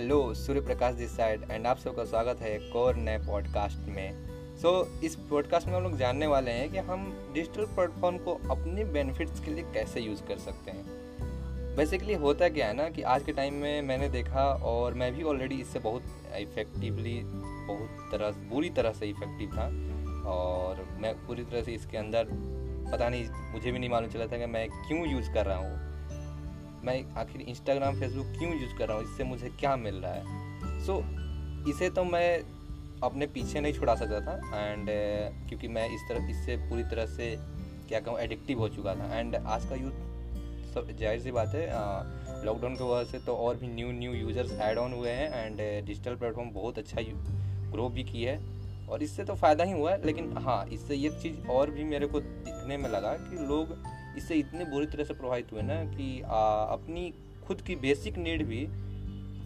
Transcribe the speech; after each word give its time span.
Hello 0.00 0.34
Surya 0.34 0.60
Prakash 0.60 0.94
this 0.94 1.16
side 1.16 1.42
and 1.50 1.66
आप 1.66 1.78
सबका 1.78 2.04
स्वागत 2.04 2.38
है 2.40 2.50
एक 2.56 2.76
और 2.76 2.96
नए 2.96 3.18
पॉडकास्ट 3.18 3.88
में। 3.88 4.28
सो 4.56 4.98
so, 4.98 5.04
इस 5.04 5.14
पॉडकास्ट 5.14 5.66
में 5.66 5.74
हम 5.74 5.82
लोग 5.82 5.96
जानने 5.96 6.26
वाले 6.26 6.50
हैं 6.50 6.70
कि 6.72 6.78
हम 6.78 7.30
डिजिटल 7.34 7.64
प्लेटफॉर्म 7.64 8.18
को 8.18 8.34
अपने 8.50 8.84
बेनिफिट्स 8.84 9.40
के 9.40 9.50
लिए 9.50 9.64
कैसे 9.64 10.00
यूज़ 10.00 10.22
कर 10.22 10.38
सकते 10.38 10.70
हैं। 10.70 10.84
बेसिकली 11.76 12.14
होता 12.14 12.48
क्या 12.48 12.66
है 12.66 12.74
ना 12.74 12.88
कि 12.88 13.02
आज 13.02 13.22
के 13.22 13.32
टाइम 13.32 13.54
में 13.54 13.82
मैंने 13.82 14.08
देखा 14.08 14.44
और 14.62 14.94
मैं 14.94 15.14
भी 15.14 15.22
ऑलरेडी 15.22 15.54
इससे 15.54 15.78
बहुत 15.78 16.02
इफ़ेक्टिवली 16.38 17.20
बहुत 17.24 18.08
तरह 18.12 18.30
बुरी 18.30 18.70
तरह 18.70 18.92
से 18.92 19.06
इफ़ेक्टिव 19.06 19.50
था। 19.52 19.66
और 20.30 20.88
मैं 21.00 21.26
पूरी 21.26 21.44
तरह 21.44 21.62
से 21.62 21.72
इसके 21.72 21.96
अंदर 21.96 22.24
पता 22.92 23.08
नहीं 23.08 23.28
मुझे 23.30 23.72
भी 23.72 23.78
नहीं 23.78 23.90
मालूम 23.90 24.10
चला 24.10 24.26
था 24.26 24.38
कि 24.38 24.46
मैं 24.46 24.68
क्यों 24.70 25.12
यूज़ 25.12 25.32
कर 25.32 25.46
रहा 25.46 25.58
हूँ। 25.58 25.89
मैं 26.84 27.02
आखिर 27.14 27.40
इंस्टाग्राम 27.40 28.00
फेसबुक 28.00 28.26
क्यों 28.38 28.52
यूज़ 28.60 28.78
कर 28.78 28.88
रहा 28.88 28.96
हूँ? 28.96 29.04
इससे 29.04 29.24
मुझे 29.24 29.48
क्या 29.60 29.76
मिल 29.76 29.94
रहा 29.94 30.12
है? 30.12 30.84
सो 30.86 30.92
so, 30.92 31.68
इसे 31.68 31.90
तो 31.90 32.04
मैं 32.04 32.42
अपने 33.02 33.26
पीछे 33.26 33.60
नहीं 33.60 33.72
छुड़ा 33.72 33.94
सकता 33.94 34.20
था 34.20 34.62
एंड 34.62 34.82
uh, 34.82 35.48
क्योंकि 35.48 35.68
मैं 35.68 35.88
इस 35.94 36.08
तरह 36.08 36.30
इससे 36.30 36.56
पूरी 36.68 36.84
तरह 36.84 37.06
से 37.06 37.34
क्या 37.88 38.00
कहूँ 38.00 38.18
एडिक्टिव 38.18 38.58
हो 38.58 38.68
चुका 38.68 38.94
था 38.94 39.18
एंड 39.18 39.36
आज 39.36 39.68
का 39.68 39.74
यूथ 39.74 40.08
सब 40.74 40.88
ज़ाहिर 41.00 41.20
सी 41.20 41.30
बात 41.30 41.54
है 41.54 41.66
लॉकडाउन 42.44 42.74
की 42.76 42.84
वजह 42.84 43.10
से 43.10 43.18
तो 43.18 43.34
और 43.36 43.56
भी 43.56 43.68
new 43.68 43.90
new 43.92 44.12
users 44.12 44.52
add 44.60 44.78
on 44.78 44.92
हुए 44.92 45.10
हैं 45.10 45.44
एंड 45.44 45.86
डिजिटल 45.86 46.14
प्लेटफॉर्म 46.14 46.50
बहुत 46.50 46.78
अच्छा 46.78 47.02
ग्रो 47.72 47.88
भी 47.88 48.04
की 48.04 48.22
है 48.22 48.38
और 48.88 49.02
इससे 49.02 49.24
तो 49.24 49.34
फ़ायदा 49.34 49.64
ही 49.64 49.72
हुआ 49.72 49.90
है 49.92 50.06
लेकिन 50.06 50.36
हाँ 50.38 50.64
इससे 50.66 50.94
ये 50.94 51.10
चीज़ 51.22 51.46
और 51.46 51.70
भी 51.70 51.84
मेरे 51.84 52.06
को 52.06 52.20
दिखने 52.20 52.76
में 52.76 52.88
लगा 52.90 53.12
कि 53.12 53.46
लोग 53.46 53.76
इससे 54.16 54.34
इतने 54.34 54.64
बुरी 54.64 54.86
तरह 54.86 55.04
से 55.04 55.14
प्रभावित 55.14 55.52
हुए 55.52 55.62
ना 55.62 55.84
कि 55.86 56.20
आ, 56.20 56.64
अपनी 56.72 57.12
खुद 57.46 57.60
की 57.60 57.76
बेसिक 57.76 58.18
नीड 58.18 58.46
भी 58.46 58.66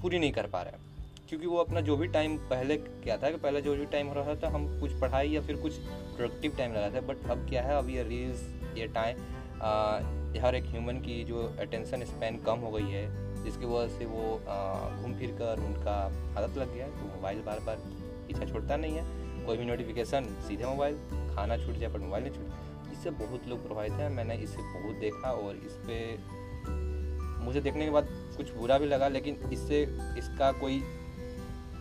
पूरी 0.02 0.18
नहीं 0.18 0.32
कर 0.32 0.46
पा 0.46 0.62
रहे। 0.62 0.82
क्योंकि 1.28 1.46
वो 1.46 1.56
अपना 1.56 1.80
जो 1.80 1.96
भी 1.96 2.06
टाइम 2.06 2.36
पहले 2.48 2.76
क्या 2.76 3.16
था 3.16 3.30
कि 3.30 3.36
पहले 3.36 3.60
जो 3.62 3.74
भी 3.76 3.84
टाइम 3.86 4.06
हो 4.06 4.14
रहा 4.14 4.34
था 4.34 4.48
हम 4.48 4.66
कुछ 4.80 5.00
पढ़ाई 5.00 5.28
या 5.30 5.40
फिर 5.40 5.56
कुछ 5.56 5.76
प्रोडक्टिव 6.16 6.56
टाइम 6.58 6.72
लगा 6.72 6.90
था। 6.90 7.00
बट 7.06 7.30
अब 7.30 7.46
क्या 7.48 7.62
है 7.62 7.76
अब 7.78 7.88
ये 7.90 8.02
रील्स 8.02 8.42
ये 8.78 8.86
टाइम 8.94 9.16
हर 10.44 10.54
एक 10.54 10.64
ह्यूमन 10.64 10.96
की 11.00 11.22
जो 11.24 11.42
अटेंशन 11.60 12.04
स्पेन 12.04 12.36
कम 12.46 12.58
हो 12.58 12.70
गई 12.70 12.90
है 12.90 13.04
जिसकी 13.44 13.66
वजह 13.66 13.98
से 13.98 14.06
वो 14.06 14.22
घूम 15.02 15.14
फिर 15.14 15.30
कर 15.38 15.60
उनका 15.66 15.94
आदत 16.38 16.58
लग 16.58 16.74
गया 16.74 16.86
है। 16.86 16.90
तो 16.92 17.14
मोबाइल 17.14 17.42
बार 17.42 17.60
बार 17.60 17.76
पीछा 18.28 18.44
छोड़ता 18.44 18.76
नहीं 18.76 18.96
है। 18.96 19.46
कोई 19.46 19.56
भी 19.56 19.64
नोटिफिकेशन 19.64 20.24
सीधे 20.48 20.64
मोबाइल 20.64 20.94
खाना 21.34 21.56
छूट 21.56 21.74
जाए 21.74 21.92
पर 21.92 21.98
मोबाइल 21.98 22.24
नहीं 22.24 22.34
छूट। 22.34 22.62
इससे 23.04 23.10
बहुत 23.16 23.48
लोग 23.48 23.62
प्रभावित 23.62 23.92
हैं। 23.92 24.08
मैंने 24.10 24.34
इसे 24.34 24.62
बहुत 24.64 24.96
देखा 24.98 25.30
और 25.30 25.56
इस 25.56 25.72
पर 25.84 27.42
मुझे 27.44 27.60
देखने 27.60 27.84
के 27.84 27.90
बाद 27.90 28.06
कुछ 28.36 28.52
बुरा 28.52 28.78
भी 28.78 28.86
लगा, 28.86 29.08
लेकिन 29.08 29.50
इससे 29.52 29.80
इसका 30.18 30.50
कोई 30.52 30.80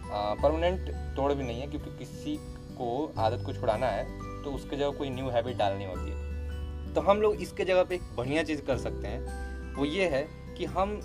परमानेंट 0.06 0.90
तोड़ 1.16 1.32
भी 1.34 1.44
नहीं 1.44 1.62
है, 1.62 1.68
क्योंकि 1.68 1.98
किसी 1.98 2.36
को 2.78 3.14
आदत 3.18 3.46
को 3.46 3.54
छुड़ाना 3.54 3.88
है 3.88 4.04
तो 4.44 4.52
उसके 4.52 4.76
जगह 4.76 4.98
कोई 4.98 5.10
न्यू 5.10 5.30
हैबिट 5.30 5.58
डालनी 5.58 5.86
होती 5.86 6.12
है। 6.12 6.94
तो 6.94 7.02
हम 7.02 7.22
लोग 7.22 7.42
इसके 7.42 7.66
जगह 7.66 7.84
पे 7.84 7.96
एक 7.96 8.16
बढ़िया 8.18 8.44
चीज़ 8.44 8.62
कर 8.62 8.78
सकते 8.78 9.08
हैं। 9.08 9.76
वो 9.76 9.86
ये 9.86 10.08
है 10.10 10.28
कि 10.58 10.66
हम 10.68 11.00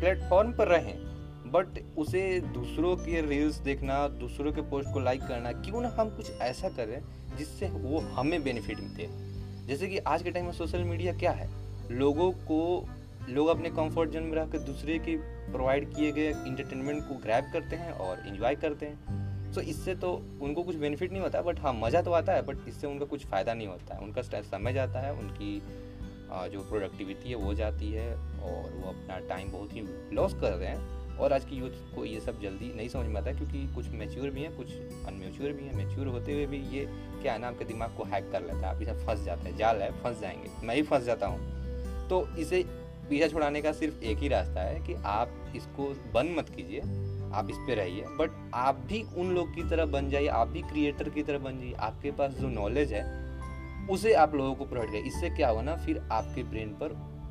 प्लेटफॉर्म 0.00 0.52
पर 0.52 0.68
रहें 0.68 0.98
बट 1.52 1.80
उसे 1.98 2.22
दूसरों 2.54 2.96
के 2.96 3.20
रील्स 3.22 3.56
देखना, 3.60 4.06
दूसरों 4.08 4.52
के 4.52 4.62
पोस्ट 4.62 4.92
को 4.92 5.00
लाइक 5.00 5.22
करना, 5.22 5.52
क्यों 5.54 5.80
ना 5.80 5.88
हम 5.98 6.10
कुछ 6.10 6.30
ऐसा 6.42 6.68
करें 6.70 7.00
जिससे 7.38 7.68
वो 7.68 7.98
हमें 8.14 8.42
बेनिफिट 8.42 8.80
मिलते 8.80 9.02
हैं। 9.02 9.66
जैसे 9.66 9.88
कि 9.88 9.98
आज 9.98 10.22
के 10.22 10.30
टाइम 10.30 10.46
में 10.46 10.52
सोशल 10.52 10.84
मीडिया 10.84 11.12
क्या 11.12 11.30
है? 11.32 11.48
लोगों 11.90 12.30
को 12.32 12.88
लोग 13.28 13.48
अपने 13.48 13.70
कंफर्ट 13.70 14.10
जोन 14.10 14.22
में 14.22 14.36
रहकर 14.36 14.58
दूसरे 14.58 14.98
के 14.98 15.16
प्रोवाइड 15.52 15.88
किए 15.94 16.12
गए 16.12 16.28
इंटरटेनमेंट 16.28 17.02
को 17.08 17.14
ग्रैब 17.14 17.50
करते 17.52 17.76
हैं 17.76 17.92
और 17.92 18.26
इन्जॉय 18.26 18.54
करते 18.56 18.86
हैं। 18.86 19.52
सो 19.52 19.60
so, 19.60 19.66
इससे 19.66 19.94
तो 19.94 20.12
उनको 20.42 20.62
कुछ 20.62 20.76
बेनिफिट 20.76 21.12
नहीं 21.12 21.22
होता 21.22 21.40
बट 21.42 21.60
हाँ 21.60 21.72
मज़ा 21.74 22.02
तो 22.02 22.12
आता 22.12 22.32
है 22.32 22.42
बट 22.42 22.68
इससे 22.68 22.86
उनका 22.86 23.04
कुछ 23.04 23.26
फ़ायदा 23.26 23.54
नहीं 23.54 23.66
होता 23.68 23.94
है। 23.94 24.00
उनका 24.00 24.22
समय 24.22 24.72
जाता 24.72 25.00
है 25.00 25.12
उनकी 25.12 25.58
जो 26.50 26.60
प्रोडक्टिविटी 26.60 27.28
है 27.28 27.36
वो 27.36 27.54
जाती 27.54 27.90
है 27.92 28.14
और 28.14 28.70
वो 28.74 28.88
अपना 28.88 29.18
टाइम 29.28 29.50
बहुत 29.52 29.74
ही 29.74 29.82
लॉस 30.12 30.34
कर 30.34 30.52
रहे 30.52 30.68
हैं। 30.68 30.99
और 31.20 31.32
आज 31.32 31.44
की 31.44 31.56
यूथ 31.56 31.70
को 31.94 32.04
ये 32.04 32.20
सब 32.20 32.40
जल्दी 32.40 32.74
नहीं 32.74 32.88
समझ 32.88 33.06
में 33.06 33.20
आता 33.20 33.32
क्योंकि 33.32 33.74
कुछ 33.74 33.88
मेच्योर 33.88 34.30
भी 34.30 34.42
हैं, 34.42 34.56
कुछ 34.56 34.72
अनमेच्योर 35.06 35.52
भी 35.52 35.64
हैं। 35.64 35.74
मेच्योर 35.74 36.06
होते 36.06 36.32
हुए 36.32 36.46
भी 36.46 36.58
ये 36.58 36.88
क्या 37.22 37.32
है 37.32 37.38
ना 37.38 37.48
आपके 37.48 37.64
दिमाग 37.64 37.96
को 37.96 38.04
हैक 38.04 38.32
कर 38.32 38.42
लेता 38.42 38.56
है। 38.56 38.64
आप 38.64 38.82
इसे 38.82 38.92
फंस 38.92 39.24
जाते 39.24 39.48
हैं, 39.48 39.56
जाल 39.56 39.76
है, 39.76 40.02
फंस 40.02 40.20
जाएँगे। 40.20 40.66
मैं 40.66 40.74
ही 40.74 40.82
फंस 40.82 41.02
जाता 41.02 41.26
हूँ। 41.26 41.60
तो 42.08 42.36
इसे 42.36 42.64
पीछा 43.10 43.28
छुड़ाने 43.28 43.62
का 43.62 43.72
सिर्फ़ 43.72 44.02
एक 44.02 44.18
ही 44.18 44.28
रास्ता 44.28 44.60
है 44.60 44.80
कि 44.80 44.94
आप 44.94 45.52
इसको 45.56 45.96
बंद 46.14 46.38
मत 46.38 46.48
कीजिए। 46.48 46.80
आप 47.34 47.48
इस 47.50 47.56
पर 47.56 47.76
रहिए। 47.76 48.02
बट 48.02 48.50
आप 48.54 48.74
भी 48.74 49.02
उन 49.02 49.30
लोग 49.30 49.54
की 49.54 49.62
तरह 49.62 49.86
बन 49.86 50.10
जाइए। 50.10 50.26
आप 50.26 50.48
भी 50.48 50.62
क्रिएटर 50.62 51.08
की 51.08 51.22
तरह 51.22 51.38
बन 51.38 51.58
जाइए। 51.58 51.72
आपके 51.72 52.10
पास 52.10 52.30
जो 52.30 52.48
नॉलेज 52.48 52.92
है, 52.92 53.30
उसे 53.90 54.12
आप 54.12 54.34
लोगों 54.34 54.54
को 54.54 54.64
प्रोवाइड 54.64 54.90
करिए 54.90 55.02
इससे 55.02 55.30
क्या 55.30 55.48
होगा 55.48 55.62
ना, 55.62 55.76
फिर 55.76 56.08
आपके 56.12 56.42
ब्रेन 56.42 56.68
पर 56.68 56.88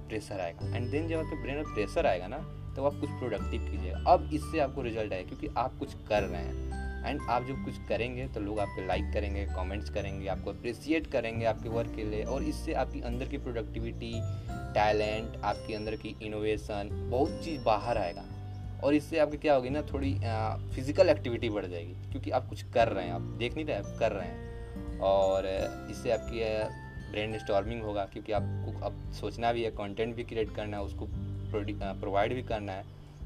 प्रेशर 0.09 0.39
आएगा। 0.39 0.75
एंड 0.75 0.91
देन 0.91 1.07
जब 1.07 1.17
आपके 1.17 1.41
ब्रेन 1.41 1.63
पर 1.63 1.73
प्रेशर 1.73 2.05
आएगा 2.05 2.27
ना 2.27 2.58
तो 2.75 2.85
आप 2.85 2.99
कुछ 3.01 3.09
प्रोडक्टिव 3.09 3.61
कीजिएगा। 3.61 4.03
अब 4.07 4.29
इससे 4.33 4.59
आपको 4.59 4.81
रिज़ल्ट 4.81 5.13
आए 5.13 5.23
क्योंकि 5.23 5.47
आप 5.57 5.77
कुछ 5.79 5.93
कर 6.09 6.23
रहे 6.23 6.41
हैं। 6.41 6.67
एंड 6.99 7.21
आप 7.29 7.45
जब 7.45 7.63
कुछ 7.65 7.75
करेंगे 7.89 8.27
तो 8.27 8.39
लोग 8.39 8.59
आपको 8.59 8.85
लाइक 8.87 9.11
करेंगे 9.13 9.45
कमेंट्स 9.47 9.89
करेंगे, 9.89 10.27
आपको 10.27 10.49
अप्रिसिएट 10.49 11.07
करेंगे 11.07 11.45
आपके 11.45 11.69
वर्क 11.69 11.93
के 11.95 12.03
लिए। 12.03 12.23
और 12.23 12.43
इससे 12.43 12.73
आपकी 12.73 13.01
अंदर 13.01 13.25
की 13.25 13.37
प्रोडक्टिविटी 13.37 14.11
टैलेंट 14.73 15.37
आपके 15.43 15.73
अंदर 15.73 15.95
की 15.95 16.15
इनोवेशन 16.21 16.89
बहुत 17.11 17.39
चीज़ 17.43 17.63
बाहर 17.63 17.97
आएगा। 17.97 18.25
और 18.83 18.93
इससे 18.93 19.19
आपकी 19.19 19.37
क्या 19.37 19.53
होगी 19.55 19.69
ना, 19.69 19.81
थोड़ी 19.83 20.13
फ़िज़िकल 20.75 21.09
एक्टिविटी 21.09 21.49
बढ़ 21.49 21.65
जाएगी। 21.65 21.93
क्योंकि 22.11 22.31
आप 22.31 22.47
कुछ 22.49 22.63
कर 22.73 22.87
रहे 22.87 23.05
हैं, 23.05 23.13
आप 23.13 23.21
देख 23.39 23.55
नहीं 23.55 23.65
रहे, 23.65 23.77
आप 23.77 23.95
कर 23.99 24.11
रहे 24.11 24.27
हैं। 24.27 24.99
और 25.01 25.47
इससे 25.91 26.11
आपकी 26.11 26.39
ब्रेन 27.11 27.37
स्टॉर्मिंग 27.39 27.81
होगा 27.81 28.03
क्योंकि 28.05 28.31
आपको 28.31 28.79
अब 28.85 29.11
सोचना 29.13 29.51
भी 29.53 29.63
है 29.63 29.69
कंटेंट 29.71 30.15
भी 30.15 30.23
क्रिएट 30.23 30.55
करना 30.55 30.77
है, 30.77 30.83
उसको 30.83 31.05
प्रोवाइड 31.51 32.33
भी 32.33 32.43
करना 32.43 32.71
है। 32.71 32.85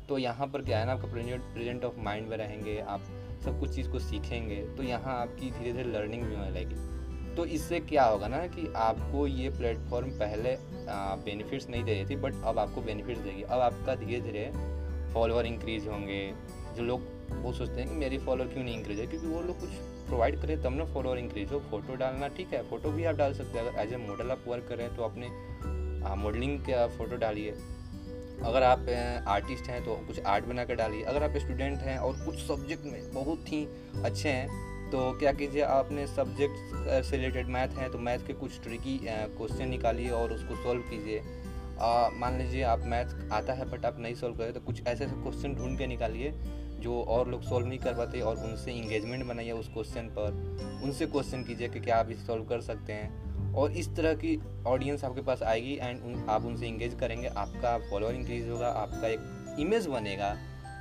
तो 0.09 0.17
यहाँ 0.17 0.47
पर 0.47 0.61
क्या 0.61 0.79
है 0.79 0.85
ना, 0.85 0.91
आपका 0.91 1.07
प्रेजेंट 1.07 1.84
ऑफ़ 1.84 2.00
माइंड 2.00 2.28
में 2.28 2.38
रहेंगे, 2.38 2.79
आप 2.79 3.01
सब 3.45 3.59
कुछ 3.59 3.75
चीज़ 3.75 3.89
को 3.89 4.00
सीखेंगे 4.00 4.56
तो 4.78 4.84
यहाँ 4.84 5.19
आपकी 5.22 5.51
धीरे 5.51 5.72
धीरे 5.73 5.91
लर्निंग 5.91 6.23
भी 6.23 6.35
होने 6.35 6.50
लगेगी। 6.51 7.35
तो 7.35 7.45
इससे 7.47 7.79
क्या 7.81 8.03
होगा 8.06 8.28
ना 8.28 8.45
कि 8.47 8.67
आपको 8.78 9.25
ये 9.28 9.50
प्लेटफॉर्म 9.50 10.09
पहले 10.09 10.56
बेनिफिट्स 11.25 11.69
नहीं 11.69 11.83
दे 11.83 11.94
रही 11.94 12.06
थी, 12.06 12.16
बट 12.16 12.44
अब 12.44 12.59
आपको 12.59 12.81
बेनिफिट्स 12.81 13.22
देगी। 13.22 13.41
अब 13.44 13.59
आपका 13.62 13.95
धीरे 13.95 14.19
धीरे 14.22 14.51
फॉलोअर 15.13 15.45
इंक्रीज 15.45 15.88
होंगे। 15.88 16.22
जो 16.75 16.83
लोग, 16.83 17.01
वो 17.33 17.51
सोचते 17.53 17.81
हैं 17.81 17.89
कि 17.89 17.95
मेरी 17.95 18.17
फॉलोअर 18.17 18.50
क्यों 18.50 18.63
नहीं 18.63 18.78
इंक्रीज 18.78 19.00
है? 19.00 19.07
क्योंकि 19.07 19.28
वो 19.28 19.41
लोग 19.41 19.59
कुछ 19.59 19.69
प्रोवाइड 20.07 20.39
करें 20.41 20.62
तब 20.63 20.75
ना 20.75 20.85
फॉलोअर 20.85 21.17
इंक्रीज 21.17 21.51
हो। 21.51 21.59
फ़ोटो 21.62 21.95
डालना 21.95 22.28
ठीक 22.29 22.53
है, 22.53 22.62
फ़ोटो 22.69 22.91
भी 22.91 23.03
आप 23.03 23.16
डाल 23.16 23.33
सकते 23.33 23.59
हैं। 23.59 23.67
अगर 23.67 23.79
एज 23.79 23.94
ए 23.94 23.97
मॉडल 24.00 24.31
आप 24.31 24.44
वर्क 24.47 24.66
करें 24.69 24.95
तो 24.95 25.03
अपने 25.03 25.29
मॉडलिंग 26.17 26.59
का, 26.59 26.88
फ़ोटो 26.89 27.17
डालिए। 27.17 27.56
अगर 28.43 28.63
आप 28.63 28.89
आर्टिस्ट 29.29 29.69
हैं 29.69 29.83
तो 29.85 29.95
कुछ 30.07 30.19
आर्ट 30.21 30.45
बना 30.45 30.63
कर 30.65 30.75
डालिए। 30.75 31.03
अगर 31.03 31.23
आप 31.23 31.37
स्टूडेंट 31.37 31.79
हैं 31.79 31.97
और 31.99 32.25
कुछ 32.25 32.35
सब्जेक्ट 32.37 32.85
में 32.85 33.11
बहुत 33.13 33.51
ही 33.51 33.65
अच्छे 34.03 34.29
हैं 34.29 34.89
तो 34.91 35.11
क्या 35.19 35.31
कीजिए, 35.33 35.61
आपने 35.61 36.05
सब्जेक्ट 36.07 37.05
से 37.05 37.17
रिलेटेड 37.17 37.47
मैथ 37.49 37.77
है 37.77 37.89
तो 37.91 37.99
मैथ 37.99 38.27
के 38.27 38.33
कुछ 38.35 38.61
ट्रिकी 38.63 38.99
क्वेश्चन 39.05 39.69
निकालिए 39.69 40.09
और 40.11 40.33
उसको 40.33 40.55
सॉल्व 40.63 40.81
कीजिए। 40.89 41.21
मान 42.19 42.37
लीजिए 42.37 42.61
आप 42.63 42.83
मैथ 42.85 43.31
आता 43.33 43.53
है 43.53 43.69
बट 43.69 43.85
आप 43.85 43.99
नहीं 43.99 44.15
सॉल्व 44.15 44.35
करें 44.35 44.53
तो 44.53 44.59
कुछ 44.61 44.81
ऐसे 44.81 45.03
ऐसे 45.03 45.13
क्वेश्चन 45.13 45.55
ढूंढ 45.55 45.77
के 45.77 45.87
निकालिए, 45.87 46.31
जो 46.79 47.01
और 47.03 47.29
लोग 47.29 47.41
सॉल्व 47.43 47.67
नहीं 47.67 47.79
कर 47.79 47.93
पाते 47.93 48.21
और 48.21 48.37
उनसे 48.45 48.71
इंगेजमेंट 48.73 49.25
बनाइए 49.25 49.51
उस 49.51 49.67
क्वेश्चन 49.73 50.09
पर। 50.17 50.81
उनसे 50.83 51.05
क्वेश्चन 51.07 51.43
कीजिए 51.43 51.69
कि 51.69 51.79
क्या 51.79 51.97
आप 51.97 52.09
इसे 52.11 52.25
सॉल्व 52.25 52.43
कर 52.45 52.61
सकते 52.61 52.93
हैं। 52.93 53.22
और 53.55 53.71
इस 53.71 53.95
तरह 53.95 54.13
की 54.15 54.39
ऑडियंस 54.67 55.03
आपके 55.03 55.21
पास 55.21 55.43
आएगी 55.43 55.77
एंड 55.81 56.03
उन, 56.03 56.25
आप 56.29 56.45
उनसे 56.45 56.67
इंगेज 56.67 56.95
करेंगे 57.00 57.27
आपका 57.27 57.77
फॉलोअर 57.89 58.15
इंक्रीज 58.15 58.50
होगा 58.50 58.67
आपका 58.67 59.07
एक 59.07 59.55
इमेज 59.59 59.88
बनेगा 59.88 60.38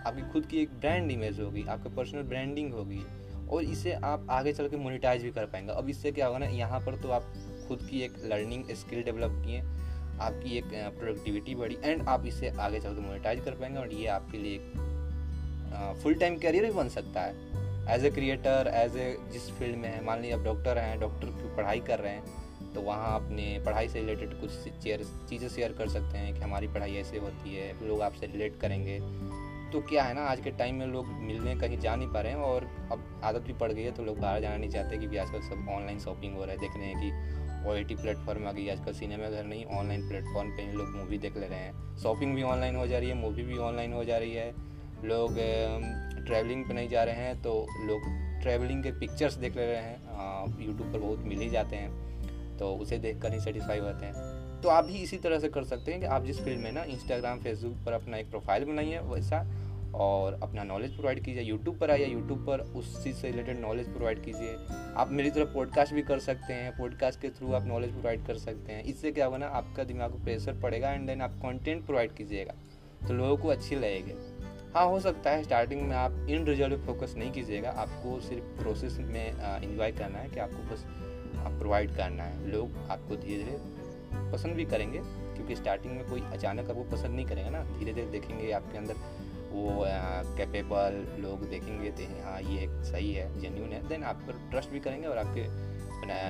आपकी 0.07 0.23
खुद 0.33 0.47
की 0.47 0.59
एक 0.59 0.71
ब्रांड 0.81 1.11
इमेज 1.11 1.41
होगी 1.41 1.65
आपका 1.69 1.91
पर्सनल 1.97 2.23
ब्रांडिंग 2.23 2.73
होगी 2.73 3.03
और 3.49 3.63
इसे 3.63 3.93
आप 3.93 4.27
आगे 4.31 4.53
चल 4.53 4.69
के 4.69 4.77
मोनिटाइज 4.77 5.23
भी 5.23 5.31
कर 5.31 5.47
पाएँगे। 5.47 5.73
अब 5.73 5.89
इससे 5.89 6.13
क्या 6.13 6.27
होगा 6.27 6.39
ना 6.39 6.47
यहाँ 6.47 6.81
पर 6.81 7.01
तो 7.01 7.11
आप 7.11 7.33
खुद 7.69 7.87
की 7.91 8.01
एक 8.01 8.13
लर्निंग 8.25 8.75
स्किल 8.75 9.03
डेवलप 9.03 9.43
किए 9.47 9.61
आपकी 10.21 10.57
एक 10.59 10.65
प्रोडक्टिविटी 10.99 11.55
बढ़ी 11.55 11.77
एंड 11.85 12.09
आप 12.09 12.27
इसे 12.27 12.49
आगे 12.49 12.81
चल 12.81 12.95
के 12.95 13.01
मोनिटाइज 13.01 13.45
कर 13.45 13.51
पाएँगे 13.51 13.79
और 13.79 13.93
ये 13.93 14.07
आपके 14.07 14.39
लिए 14.39 14.55
एक 14.55 16.01
फुल 16.03 16.15
टाइम 16.15 16.39
करियर 16.39 16.65
भी 16.65 16.73
बन 16.73 16.89
सकता 16.89 17.21
है। 17.21 17.95
As 17.95 18.05
a 18.05 18.11
creator 18.11 18.71
as 18.75 18.97
a 18.97 19.17
जिस 19.33 19.51
फ़ील्ड 19.51 19.77
में 19.77 19.89
है 19.89 20.05
मान 20.05 20.21
लीजिए 20.21 20.37
आप 20.37 20.45
डॉक्टर 20.45 20.79
हैं 20.79 20.99
डॉक्टर 21.01 21.27
की 21.27 21.57
पढ़ाई 21.57 21.81
कर 21.81 21.99
रहे 21.99 22.13
हैं 22.13 22.42
तो 22.75 22.81
वहाँ 22.81 23.15
अपने 23.17 23.63
पढ़ाई 23.67 23.89
से 23.89 24.01
रिलेटेड 24.01 24.41
कुछ 24.41 24.51
चेयर 24.75 25.05
चीज़ें 25.29 25.49
शेयर 25.49 25.73
कर 25.73 25.89
सकते 25.89 26.19
हैं 26.19 26.35
कि 26.35 26.41
हमारी 26.41 26.69
पढ़ाई 26.69 26.95
ऐसे 26.97 27.19
होती 27.19 27.55
है, 27.55 27.73
लोग 27.89 28.03
आपसे 28.03 28.27
रिलेट 28.27 28.59
करेंगे। 28.61 28.99
तो 29.73 29.81
क्या 29.81 30.03
है 30.03 30.15
ना, 30.15 30.23
आज 30.23 30.41
के 30.41 30.51
टाइम 30.53 30.75
में 30.75 30.87
लोग 30.87 31.07
मिलने 31.21 31.55
कहीं 31.57 31.79
जा 31.81 31.95
नहीं 31.97 32.09
पा 32.09 32.21
रहे 32.21 32.33
हैं 32.33 32.41
और 32.41 32.65
अब 32.93 33.21
आदत 33.25 33.43
भी 33.43 33.53
पड़ 33.53 33.71
गई 33.73 33.83
है 33.83 33.93
तो 33.93 34.05
लोग 34.05 34.19
बाहर 34.21 34.41
जाना 34.41 34.57
नहीं 34.57 34.71
चाहते 34.71 34.99
क्योंकि 34.99 35.17
आजकल 35.19 35.41
सब 35.43 35.69
ऑनलाइन 35.71 35.99
शॉपिंग 36.01 36.35
हो 36.35 36.45
रहा 36.45 36.53
है। 36.53 36.61
देख 36.61 36.77
रहे 36.77 36.87
हैं 36.87 37.01
कि 37.01 37.41
ओ 37.63 37.73
आई 37.73 37.85
टी 37.85 37.95
प्लेटफॉर्म 37.95 38.47
आ 38.47 38.53
गई, 38.53 38.69
आजकल 38.69 38.93
सिनेमा 38.93 39.29
घर 39.29 39.45
नहीं 39.45 39.65
ऑनलाइन 39.79 40.09
प्लेटफॉर्म 40.09 40.51
पे 40.57 40.63
ही 40.63 40.73
लोग 40.73 40.97
मूवी 40.97 41.19
देख 41.19 41.37
ले 41.37 41.47
रहे 41.47 41.59
हैं। 41.59 41.97
शॉपिंग 42.03 42.35
भी 42.35 42.43
ऑनलाइन 42.45 42.77
हो 42.77 42.87
जा 42.87 42.99
रही 42.99 43.09
है 43.09 43.15
मूवी 43.15 43.43
भी 43.43 43.59
ऑनलाइन 43.61 43.93
हो 43.93 44.05
जा 44.05 44.19
रही 44.19 44.35
है। 44.35 44.51
लोग 45.05 45.37
ट्रैवलिंग 46.27 46.65
पे 46.65 46.75
नहीं 46.75 46.89
जा 46.89 47.05
रहे 47.05 47.15
हैं 47.17 47.41
तो 47.43 47.55
लोग 47.87 48.03
ट्रैवलिंग 48.43 48.83
के 48.83 48.91
पिक्चर्स 48.91 49.35
देख 49.37 49.57
ले 49.57 49.67
रहे 49.67 49.83
हैं। 49.83 50.61
यूट्यूब 50.61 50.93
पर 50.93 50.99
बहुत 50.99 51.25
मिल 51.25 51.41
ही 51.41 51.49
जाते 51.51 51.77
हैं। 51.77 52.02
तो 52.59 52.75
उसे 52.77 52.99
देख 52.99 53.21
कर 53.23 53.33
ही 53.33 53.41
सेटिस्फाई 53.41 53.79
होते 53.79 54.07
हैं। 54.07 54.61
तो 54.61 54.69
आप 54.69 54.85
भी 54.85 54.95
इसी 54.95 55.17
तरह 55.19 55.39
से 55.39 55.49
कर 55.49 55.65
सकते 55.65 55.93
हैं 55.93 56.01
कि 56.01 56.07
आप 56.07 56.25
जिस 56.25 56.41
फ़ील्ड 56.41 56.61
में 56.61 56.73
ना 56.73 56.83
इंस्टाग्राम 56.85 57.39
फेसबुक 57.39 57.85
पर 57.87 57.93
अपना 57.93 58.17
एक 58.17 58.31
प्रोफ़ाइल 58.31 58.65
बनाइए 58.65 58.99
वैसा, 59.05 59.45
और 59.95 60.39
अपना 60.43 60.63
नॉलेज 60.65 60.93
प्रोवाइड 60.93 61.23
कीजिए। 61.25 61.43
यूट्यूब 61.43 61.79
पर 61.79 61.91
आइए 61.91 62.07
यूट्यूब 62.07 62.47
पर 62.47 62.61
उस 62.77 63.03
चीज़ 63.05 63.17
से 63.17 63.31
रिलेटेड 63.31 63.61
नॉलेज 63.61 63.89
प्रोवाइड 63.89 64.23
कीजिए। 64.25 64.55
आप 64.97 65.11
मेरी 65.11 65.31
तरफ़ 65.31 65.49
पॉडकास्ट 65.49 65.95
भी 65.95 66.03
कर 66.03 66.19
सकते 66.19 66.53
हैं 66.53 66.71
पॉडकास्ट 66.79 67.21
के 67.21 67.29
थ्रू 67.29 67.53
आप 67.53 67.67
नॉलेज 67.67 67.91
प्रोवाइड 67.91 68.25
कर 68.27 68.39
सकते 68.39 68.73
हैं। 68.73 68.85
इससे 68.85 69.13
क्या 69.13 69.27
होगा 69.27 69.39
ना, 69.39 69.47
आपका 69.47 69.85
दिमाग 69.85 70.13
को 70.13 70.19
प्रेशर 70.19 70.61
पड़ेगा 70.61 70.91
एंड 70.91 71.07
देन 71.07 71.21
आप 71.21 71.35
कंटेंट 71.43 71.85
प्रोवाइड 71.87 72.15
कीजिएगा। 72.15 72.55
तो 73.09 73.15
लोगों 73.15 73.37
को 73.37 73.49
अच्छी 73.49 73.77
लगेगी। 73.77 74.15
हाँ 74.75 74.87
हो 74.87 75.01
सकता 75.01 75.31
है 75.31 75.43
स्टार्टिंग 75.43 75.83
में 75.83 75.95
आप 75.97 76.27
इन 76.31 76.47
रिज़ल्ट 76.47 76.81
फोकस 76.87 77.15
नहीं 77.19 77.33
कीजिएगा। 77.33 77.71
आपको 77.71 78.21
सिर्फ़ 78.21 78.45
प्रोसेस 78.61 78.99
में 78.99 79.63
इन्जॉय 79.63 79.93
करना 79.93 80.19
है 80.19 80.29
कि 80.29 80.41
आपको 80.41 80.73
बस 80.73 80.87
प्रोवाइड 81.35 81.95
करना 81.97 82.23
है। 82.23 82.51
लोग 82.51 82.77
आपको 82.91 83.17
धीरे 83.17 83.45
धीरे 83.45 84.31
पसंद 84.33 84.55
भी 84.55 84.65
करेंगे, 84.65 84.99
क्योंकि 85.35 85.57
स्टार्टिंग 85.57 85.95
में 85.95 86.09
कोई 86.09 86.21
अचानक 86.33 86.71
आपको 86.71 86.83
पसंद 86.91 87.15
नहीं 87.17 87.27
करेगा 87.27 87.51
ना। 87.51 87.63
धीरे 87.79 87.93
धीरे 87.93 88.07
देखेंगे 88.09 88.51
आपके 88.53 88.79
अंदर 88.79 88.95
वो 89.53 89.85
कैपेबल 90.37 90.95
लोग 91.21 91.49
देखेंगे 91.51 91.91
तो 91.91 92.05
हाँ 92.25 92.41
ये 92.43 92.67
सही 92.85 93.13
है 93.13 93.41
जेन्यून 93.41 93.73
है। 93.73 93.87
देन 93.89 94.05
आप 94.05 94.23
पर 94.27 94.39
ट्रस्ट 94.51 94.71
भी 94.71 94.81
करेंगे 94.81 95.09
और 95.09 95.19
आपके 95.19 95.47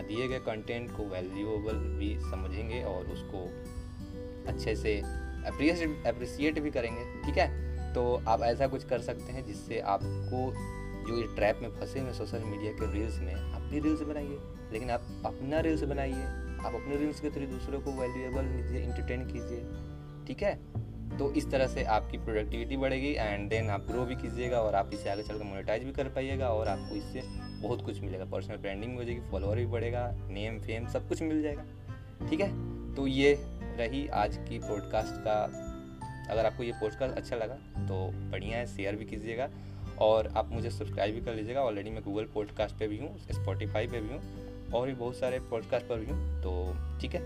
दिए 0.08 0.26
गए 0.28 0.38
कंटेंट 0.40 0.90
को 0.90 1.04
वैल्यूएबल 1.04 1.76
भी 1.98 2.16
समझेंगे 2.20 2.82
और 2.84 3.06
उसको 3.08 3.44
अच्छे 4.48 4.74
से 4.76 4.96
अप्रिसिएट 6.06 6.58
भी 6.58 6.70
करेंगे, 6.70 7.04
ठीक 7.22 7.38
है? 7.38 7.48
तो 7.94 8.02
आप 8.28 8.42
ऐसा 8.42 8.66
कुछ 8.66 8.84
कर 8.84 9.00
सकते 9.00 9.32
हैं 9.32 9.44
जिससे 9.46 9.80
आपको 9.92 10.42
जो 11.02 11.16
ये 11.16 11.26
ट्रैप 11.36 11.60
में 11.62 11.70
फंसे 11.70 12.00
हुए 12.00 12.12
सोशल 12.12 12.42
मीडिया 12.44 12.72
के 12.72 12.92
रील्स 12.92 13.18
में 13.20 13.34
अपनी 13.34 13.80
रील्स 13.80 14.02
बनाइए। 14.02 14.38
लेकिन 14.72 14.90
आप 14.90 15.06
अपना 15.26 15.60
रील्स 15.60 15.82
बनाइए, 15.84 16.24
आप 16.58 16.74
अपने 16.74 16.96
रील्स 16.96 17.20
के 17.20 17.30
थ्रू 17.30 17.46
दूसरों 17.48 17.80
को 17.80 17.92
वैल्यूएबल 17.92 18.44
लीजिए 18.46 18.82
इंटरटेन 18.82 19.26
कीजिए, 19.26 19.64
ठीक 20.26 20.42
है? 20.42 20.58
तो 21.12 21.30
इस 21.32 21.50
तरह 21.50 21.66
से 21.66 21.82
आपकी 21.84 22.18
प्रोडक्टिविटी 22.18 22.76
बढ़ेगी 22.76 23.12
एंड 23.12 23.48
देन 23.50 23.68
आप 23.70 23.86
ग्रो 23.88 24.04
भी 24.04 24.14
कीजिएगा 24.16 24.60
और 24.60 24.74
आप 24.74 24.90
इसे 24.94 25.10
आगे 25.10 25.22
चलकर 25.22 25.44
मोनेटाइज 25.44 25.82
भी 25.84 25.92
कर 25.92 26.08
पाइएगा 26.08 26.48
और 26.48 26.68
आपको 26.68 26.94
इससे 26.94 27.22
बहुत 27.62 27.84
कुछ 27.84 28.00
मिलेगा। 28.00 28.24
पर्सनल 28.24 28.56
ब्रांडिंग 28.56 28.94
हो 28.96 29.04
जाएगी 29.04 29.20
फॉलोअर 29.30 29.56
भी 29.56 29.66
बढ़ेगा 29.66 30.10
नेम 30.28 30.58
फेम 30.60 30.86
सब 30.88 31.08
कुछ 31.08 31.22
मिल 31.22 31.42
जाएगा, 31.42 31.64
ठीक 32.30 32.40
है? 32.40 32.48
तो 32.94 33.06
ये 33.06 33.34
रही 33.78 34.06
आज 34.14 34.36
की 34.38 34.58
पॉडकास्ट 34.58 35.20
का, 35.26 35.42
अगर 36.30 36.46
आपको 36.46 36.62
ये 36.62 36.72
पॉडकास्ट 36.72 37.16
अच्छा 37.16 37.36
लगा 37.36 37.54
तो 37.78 38.06
बढ़िया 38.30 38.58
है 38.58 38.66
शेयर 38.66 38.96
भी 38.96 39.04
कीजिएगा 39.04 39.48
और 40.00 40.26
आप 40.28 40.50
मुझे 40.52 40.70
सब्सक्राइब 40.70 41.14
भी 41.14 41.20
कर 41.20 41.34
लीजिएगा। 41.34 41.60
ऑलरेडी 41.60 41.90
मैं 41.90 42.02
गूगल 42.04 42.24
पॉडकास्ट 42.34 42.78
पे 42.78 42.88
भी 42.88 42.98
हूँ 42.98 43.16
स्पॉटीफाई 43.32 43.86
पे 43.86 44.00
भी 44.00 44.08
हूँ। 44.08 44.20
और 44.74 44.86
भी 44.86 44.92
बहुत 44.94 45.16
सारे 45.16 45.38
पॉडकास्ट 45.50 45.86
पर 45.86 45.98
भी 45.98 46.06
हूँ 46.06 46.42
तो 46.42 46.98
ठीक 47.00 47.14
है। 47.14 47.20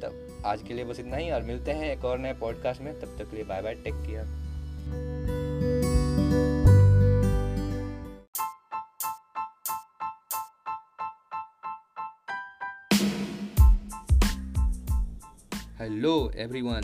तब 0.00 0.42
आज 0.46 0.62
के 0.62 0.74
लिए 0.74 0.84
बस 0.84 1.00
इतना 1.00 1.16
ही, 1.16 1.30
और 1.30 1.42
मिलते 1.42 1.72
हैं 1.72 1.90
एक 1.90 2.04
और 2.04 2.18
नए 2.18 2.32
पॉडकास्ट 2.34 2.80
में, 2.82 2.92
तब 3.00 3.16
तक 3.18 3.30
के 3.30 3.36
लिए 3.36 3.44
bye 3.44 3.62
bye 3.62 3.74
take 3.74 3.94
care 3.96 4.44
hello 15.78 16.30
everyone 16.36 16.82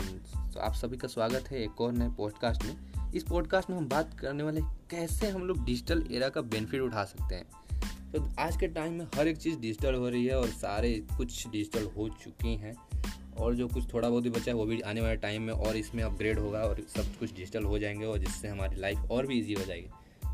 तो 0.53 0.59
आप 0.59 0.73
सभी 0.73 0.97
का 0.97 1.07
स्वागत 1.07 1.47
है 1.51 1.63
एक 1.63 1.81
और 1.81 1.91
नए 1.91 2.09
पॉडकास्ट 2.17 2.63
में। 2.65 3.11
इस 3.15 3.23
पॉडकास्ट 3.23 3.69
में 3.69 3.77
हम 3.77 3.87
बात 3.89 4.13
करने 4.19 4.43
वाले 4.43 4.61
कैसे 4.91 5.29
हम 5.29 5.41
लोग 5.41 5.63
डिजिटल 5.65 6.03
एरा 6.11 6.29
का 6.29 6.41
बेनिफिट 6.41 6.81
उठा 6.81 7.03
सकते 7.03 7.35
हैं। 7.35 7.45
तो 8.13 8.29
आज 8.39 8.57
के 8.57 8.67
टाइम 8.67 8.93
में 8.93 9.07
हर 9.15 9.27
एक 9.27 9.37
चीज़ 9.37 9.59
डिजिटल 9.59 9.95
हो 9.95 10.09
रही 10.09 10.25
है 10.25 10.37
और 10.37 10.47
सारे 10.47 11.05
कुछ 11.17 11.47
डिजिटल 11.47 11.83
हो 11.85 12.09
चुकी 12.09 12.55
हैं। 12.55 12.75
और 13.37 13.55
जो 13.55 13.67
कुछ 13.67 13.93
थोड़ा 13.93 14.09
बहुत 14.09 14.25
ही 14.25 14.29
बचा 14.29 14.51
है, 14.51 14.53
वो 14.53 14.65
भी 14.65 14.81
आने 14.81 15.01
वाले 15.01 15.15
टाइम 15.15 15.41
में 15.41 15.53
और 15.53 15.77
इसमें 15.77 16.03
अपग्रेड 16.03 16.39
होगा 16.39 16.59
और 16.59 16.81
सब 16.97 17.19
कुछ 17.19 17.33
डिजिटल 17.33 17.63
हो 17.63 17.79
जाएँगे 17.79 18.05
और 18.05 18.17
जिससे 18.17 18.47
हमारी 18.47 18.75
लाइफ 18.75 18.97
और 19.11 19.27
भी 19.27 19.39
ईजी 19.39 19.53
हो 19.53 19.63
जाएगी। 19.65 19.87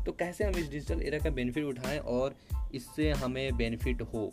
तो 0.04 0.12
कैसे 0.12 0.44
हम 0.44 0.50
इस 0.50 0.70
डिजिटल 0.70 1.02
एरा 1.02 1.18
का 1.18 1.30
बेनिफिट 1.30 1.64
उठाएँ 1.64 1.98
और 1.98 2.36
इससे 2.74 3.10
हमें 3.10 3.56
बेनिफिट 3.56 4.02
हो? 4.02 4.32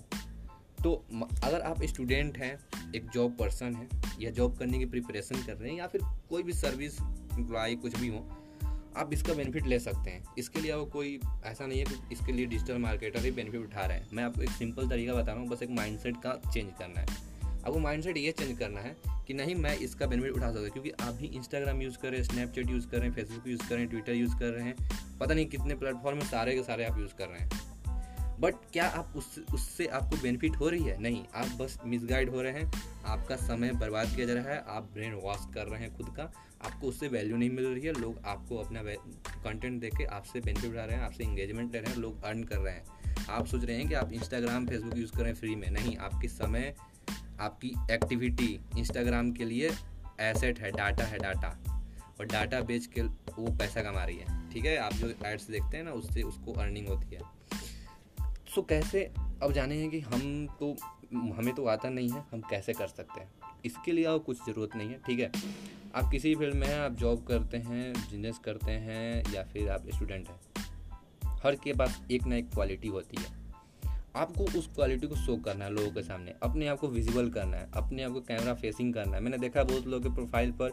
तो 0.83 1.05
अगर 1.43 1.61
आप 1.61 1.83
स्टूडेंट 1.83 2.37
हैं, 2.37 2.59
एक 2.95 3.09
जॉब 3.09 3.31
पर्सन 3.31 3.73
है, 3.73 3.87
या 4.21 4.31
जॉब 4.31 4.57
करने 4.57 4.79
की 4.79 4.85
प्रिपरेशन 4.85 5.43
कर 5.43 5.53
रहे 5.53 5.71
हैं, 5.71 5.77
या 5.77 5.87
फिर 5.87 6.01
कोई 6.29 6.43
भी 6.43 6.53
सर्विस 6.53 6.97
एम्प्लॉय 7.33 7.75
कुछ 7.75 7.99
भी 7.99 8.07
हो 8.07 8.36
आप 8.97 9.13
इसका 9.13 9.33
बेनिफिट 9.33 9.67
ले 9.67 9.79
सकते 9.79 10.09
हैं। 10.09 10.23
इसके 10.37 10.61
लिए 10.61 10.73
वो 10.73 10.85
कोई 10.85 11.19
ऐसा 11.45 11.65
नहीं 11.65 11.79
है 11.79 11.85
कि 11.85 11.95
इसके 12.11 12.31
लिए 12.31 12.45
डिजिटल 12.45 12.77
मार्केटर 12.77 13.19
ही 13.19 13.31
बेनिफिट 13.31 13.61
उठा 13.61 13.85
रहे 13.85 13.97
हैं। 13.97 14.07
मैं 14.13 14.23
आपको 14.23 14.41
एक 14.41 14.49
सिंपल 14.49 14.89
तरीका 14.89 15.13
बता 15.13 15.31
रहा 15.31 15.41
हूँ, 15.41 15.49
बस 15.49 15.63
एक 15.63 15.69
माइंडसेट 15.69 16.15
का 16.17 16.41
चेंज 16.53 16.71
करना 16.79 16.99
है। 16.99 17.07
आपको 17.57 17.79
माइंडसेट 17.79 18.17
ये 18.17 18.31
चेंज 18.31 18.57
करना 18.59 18.79
है 18.79 18.95
कि 19.27 19.33
नहीं, 19.33 19.55
मैं 19.55 19.77
इसका 19.77 20.05
बेनिफिट 20.05 20.31
उठा 20.31 20.51
सकता 20.51 20.69
क्योंकि 20.69 20.91
आप 21.01 21.13
भी 21.13 21.27
इंस्टाग्राम 21.27 21.81
यूज़ 21.81 21.97
कर 21.97 22.21
स्नैपचैट 22.23 22.69
यूज़ 22.69 22.87
कर 22.87 23.11
फेसबुक 23.11 23.47
यूज़ 23.47 23.67
कर 23.69 23.85
ट्विटर 23.85 24.13
यूज़ 24.13 24.35
कर 24.35 24.45
रहे 24.45 24.65
हैं, 24.65 24.75
पता 25.19 25.33
नहीं 25.33 25.45
कितने 25.45 25.75
प्लेटफॉर्म 25.75 26.17
में 26.17 26.25
सारे 26.25 26.55
के 26.55 26.63
सारे 26.63 26.85
आप 26.85 26.99
यूज़ 26.99 27.13
कर 27.13 27.27
रहे 27.27 27.39
हैं। 27.39 27.66
बट 28.39 28.55
क्या 28.73 28.89
आप 28.89 29.13
उस, 29.15 29.39
उससे 29.53 29.85
आपको 29.85 30.21
बेनिफिट 30.21 30.55
हो 30.55 30.69
रही 30.69 30.83
है? 30.83 31.01
नहीं, 31.01 31.25
आप 31.35 31.47
बस 31.47 31.79
मिसगाइड 31.85 32.29
हो 32.29 32.41
रहे 32.41 32.51
हैं। 32.51 32.71
आपका 33.05 33.35
समय 33.35 33.71
बर्बाद 33.71 34.15
किया 34.15 34.27
जा 34.27 34.33
रहा 34.33 34.49
है। 34.49 34.63
आप 34.67 34.83
ब्रेन 34.93 35.13
वॉश 35.13 35.47
कर 35.53 35.67
रहे 35.67 35.81
हैं 35.81 35.97
खुद 35.97 36.13
का। 36.17 36.23
आपको 36.65 36.87
उससे 36.87 37.07
वैल्यू 37.07 37.37
नहीं 37.37 37.49
मिल 37.49 37.65
रही 37.65 37.83
है। 37.83 37.93
लोग 37.93 38.21
आपको 38.25 38.57
अपना 38.57 38.81
कंटेंट 39.43 39.81
देके 39.81 40.05
आपसे 40.05 40.39
बेनिफिट 40.39 40.71
उठा 40.71 40.85
रहे 40.85 40.97
हैं। 40.97 41.03
आपसे 41.03 41.23
इंगेजमेंट 41.23 41.73
ले 41.73 41.79
रहे 41.79 41.91
हैं। 41.91 41.99
लोग 41.99 42.23
अर्न 42.23 42.43
कर 42.43 42.57
रहे 42.57 42.73
हैं। 42.73 42.85
आप 43.29 43.45
सोच 43.45 43.63
रहे 43.63 43.77
हैं 43.77 43.87
कि 43.87 43.93
आप 43.93 44.11
इंस्टाग्राम 44.11 44.67
फेसबुक 44.67 44.97
यूज़ 44.97 45.11
कर 45.11 45.33
फ्री 45.33 45.55
में। 45.55 45.69
नहीं, 45.69 45.97
आपके 45.97 46.27
समय, 46.27 46.75
आपकी 47.39 47.73
एक्टिविटी 47.91 48.59
इंस्टाग्राम 48.77 49.31
के 49.31 49.45
लिए 49.45 49.69
एसेट 50.19 50.59
है 50.59 50.71
डाटा 50.71 51.03
है 51.03 51.17
डाटा 51.17 51.81
और 52.19 52.25
डाटा 52.25 52.61
बेच 52.61 52.85
के 52.85 53.01
वो 53.01 53.57
पैसा 53.57 53.81
कमा 53.83 54.03
रही 54.03 54.17
है। 54.17 54.49
ठीक 54.49 54.65
है? 54.65 54.77
आप 54.77 54.93
जो 54.93 55.13
एड्स 55.25 55.47
देखते 55.47 55.77
हैं 55.77 55.83
ना, 55.83 55.91
उससे 55.91 56.21
उसको 56.21 56.53
अर्निंग 56.53 56.87
होती 56.87 57.15
है। 57.15 57.36
सो 58.57 58.61
कैसे 58.61 59.01
अब 59.43 59.51
जाने 59.53 59.75
हैं 59.75 59.89
कि 59.89 59.99
हम 59.99 60.21
तो 60.59 60.67
हमें 61.33 61.53
तो 61.55 61.65
आता 61.65 61.89
नहीं 61.89 62.09
है 62.09 62.23
हम 62.31 62.41
कैसे 62.41 62.73
कर 62.73 62.87
सकते 62.87 63.19
हैं? 63.19 63.29
इसके 63.65 63.91
लिए 63.91 64.05
और 64.05 64.19
कुछ 64.19 64.37
ज़रूरत 64.37 64.75
नहीं 64.75 64.89
है 64.89 64.97
ठीक 65.05 65.19
है? 65.19 65.31
आप 65.95 66.09
किसी 66.11 66.29
भी 66.29 66.35
फ़ील्ड 66.35 66.55
में 66.55 66.65
हैं 66.67 66.79
आप 66.79 66.91
जॉब 66.91 67.23
करते 67.23 67.57
हैं 67.57 67.93
बिज़नेस 67.93 68.39
करते 68.45 68.71
हैं 68.71 69.33
या 69.33 69.43
फिर 69.43 69.69
आप 69.69 69.85
स्टूडेंट 69.89 70.29
हैं 70.29 71.35
हर 71.43 71.55
के 71.55 71.73
पास 71.73 72.01
एक 72.11 72.23
ना 72.23 72.35
एक 72.35 72.49
क्वालिटी 72.49 72.87
होती 72.87 73.21
है। 73.21 73.29
आपको 74.15 74.43
उस 74.59 74.69
क्वालिटी 74.75 75.07
को 75.07 75.15
शो 75.15 75.37
करना 75.37 75.65
है 75.65 75.71
लोगों 75.73 75.91
के 75.91 76.01
सामने 76.01 76.33
अपने 76.43 76.67
आप 76.67 76.79
को 76.79 76.87
विजिबल 76.87 77.29
करना 77.29 77.57
है 77.57 77.69
अपने 77.73 78.03
आप 78.03 78.11
को 78.11 78.21
कैमरा 78.21 78.53
फेसिंग 78.53 78.93
करना 78.93 79.17
है। 79.17 79.23
मैंने 79.23 79.37
देखा 79.37 79.63
बहुत 79.63 79.87
लोगों 79.87 80.09
के 80.09 80.15
प्रोफ़ाइल 80.15 80.51
पर 80.51 80.69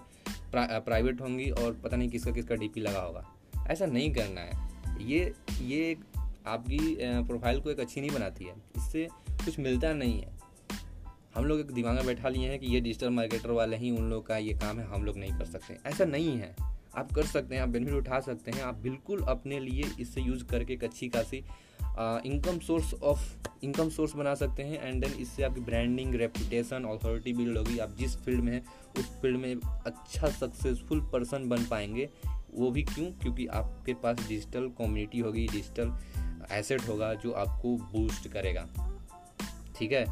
प्रा, 0.51 0.79
प्राइवेट 0.79 1.21
होंगी 1.21 1.51
और 1.51 1.81
पता 1.85 1.97
नहीं 1.97 2.09
किसका 2.09 2.33
किसका 2.33 2.55
डीपी 2.55 2.81
लगा 2.81 3.01
होगा। 3.01 3.27
ऐसा 3.71 3.87
नहीं 3.87 4.13
करना 4.15 4.41
है। 4.41 5.05
ये 5.05 5.33
ये 5.63 5.97
आपकी 6.47 6.79
प्रोफ़ाइल 7.01 7.61
को 7.61 7.71
एक 7.71 7.81
अच्छी 7.81 8.01
नहीं 8.01 8.11
बनाती 8.11 8.45
है। 8.45 8.55
इससे 8.77 9.09
कुछ 9.45 9.59
मिलता 9.59 9.93
नहीं 9.93 10.21
है। 10.21 10.33
हम 11.35 11.45
लोग 11.45 11.61
एक 11.61 11.71
दिमाग 11.71 11.95
में 11.95 12.07
बैठा 12.07 12.29
लिए 12.29 12.49
हैं 12.49 12.59
कि 12.59 12.67
ये 12.67 12.81
डिजिटल 12.81 13.11
मार्केटर 13.11 13.51
वाले 13.51 13.77
ही 13.77 13.91
उन 13.91 14.11
लोग 14.11 14.27
का 14.27 14.37
ये 14.37 14.53
काम 14.55 14.79
है, 14.79 14.87
हम 14.87 15.05
लोग 15.05 15.17
नहीं 15.17 15.33
कर 15.33 15.45
सकते। 15.45 15.77
ऐसा 15.87 16.05
नहीं 16.05 16.37
है। 16.39 16.55
आप 16.97 17.13
कर 17.13 17.25
सकते 17.27 17.55
हैं, 17.55 17.63
आप 17.63 17.69
बेनिफिट 17.69 17.95
उठा 17.95 18.21
सकते 18.21 18.51
हैं। 18.51 18.63
आप 18.63 18.75
बिल्कुल 18.75 19.23
अपने 19.23 19.59
लिए 19.61 19.85
इससे 20.01 20.21
यूज़ 20.21 20.45
करके 20.45 20.73
एक 20.73 20.85
अच्छी 20.85 21.09
खासी 21.09 21.45
income 22.27 22.59
source 22.59 22.93
of 22.95 23.49
income 23.65 23.89
source 23.89 24.15
बना 24.17 24.35
सकते 24.35 24.63
हैं। 24.63 24.83
एंड 24.83 25.05
देन 25.05 25.13
इससे 25.13 25.43
आपकी 25.43 25.61
ब्रांडिंग 25.61 26.15
रेपुटेशन 26.15 26.85
अथॉरिटी 26.85 27.33
बिल्ड 27.33 27.59
होगी। 27.59 27.79
आप 27.79 27.97
जिस 27.99 28.17
फ़ील्ड 28.17 28.41
में 28.41 28.53
हैं, 28.53 28.65
उस 28.99 29.09
फ़ील्ड 29.21 29.37
में 29.37 29.55
अच्छा 29.87 30.29
सक्सेसफुल 30.31 31.01
पर्सन 31.13 31.49
बन 31.49 31.65
पाएँगे। 31.65 32.09
वो 32.55 32.71
भी 32.71 32.83
क्यों? 32.83 33.07
क्योंकि 33.13 33.47
आपके 33.47 33.95
पास 33.95 34.29
डिजिटल 34.29 34.69
कम्युनिटी 34.79 35.19
होगी 35.19 35.47
डिजिटल 35.47 35.89
एसेट 36.53 36.89
होगा 36.89 37.13
जो 37.15 37.33
आपको 37.33 37.77
बूस्ट 37.93 38.29
करेगा। 38.29 38.69
ठीक 39.77 39.93
है? 39.93 40.05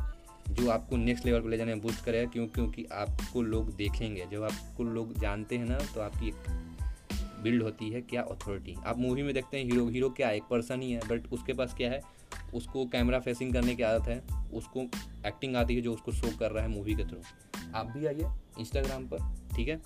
जो 0.51 0.71
आपको 0.71 0.97
नेक्स्ट 0.97 1.27
लेवल 1.27 1.41
पर 1.41 1.49
ले 1.49 1.57
जाने 1.57 1.75
में 1.75 1.83
बूस्ट 1.83 2.05
करेगा, 2.05 2.31
क्यों? 2.31 2.47
क्योंकि 2.47 2.85
आपको 2.85 3.43
लोग 3.43 3.75
देखेंगे। 3.77 4.27
जब 4.33 4.43
आपको 4.43 4.85
लोग 4.85 5.19
जानते 5.21 5.59
हैं 5.59 5.65
ना 5.65 5.79
तो 5.95 6.01
आपकी 6.01 6.29
एक 6.29 7.41
बिल्ड 7.43 7.63
होती 7.63 7.89
है 7.91 8.01
क्या 8.01 8.23
अथॉरिटी 8.23 8.75
आप 8.87 8.99
मूवी 8.99 9.23
में 9.23 9.33
देखते 9.35 9.57
हैं 9.57 9.65
हीरो 9.65 9.87
हीरो 9.89 10.11
क्या 10.11 10.31
एक 10.31 10.43
पर्सन 10.43 10.83
ही 10.83 10.91
है 10.93 11.01
बट 11.09 11.33
उसके 11.33 11.53
पास 11.53 11.75
क्या 11.75 11.91
है? 11.91 12.01
उसको 12.55 12.85
कैमरा 12.87 13.19
फेसिंग 13.21 13.53
करने 13.53 13.75
की 13.75 13.83
आदत 13.83 14.09
है। 14.09 14.19
उसको 14.53 14.81
एक्टिंग 15.27 15.57
आती 15.57 15.75
है 15.77 15.81
जो 15.81 15.95
उसको 15.95 16.13
शो 16.13 16.37
कर 16.39 16.51
रहा 16.51 16.65
है 16.65 16.71
मूवी 16.71 16.95
के 16.95 17.05
थ्रू 17.05 17.23
आप 17.75 17.87
भी 17.87 18.07
आइए 18.07 18.31
इंस्टाग्राम 18.61 19.07
पर, 19.07 19.19
ठीक 19.57 19.69
है? 19.69 19.81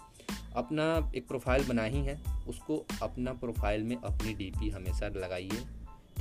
अपना 0.56 1.12
एक 1.16 1.26
प्रोफ़ाइल 1.28 1.66
बना 1.68 1.82
ही 1.84 1.98
है 1.98 2.20
उसको 2.48 2.84
अपना 3.02 3.32
प्रोफ़ाइल 3.32 3.82
में 3.82 3.96
अपनी 3.96 4.34
डीपी 4.34 4.70
हमेशा 4.70 5.08
लगाइए। 5.08 5.64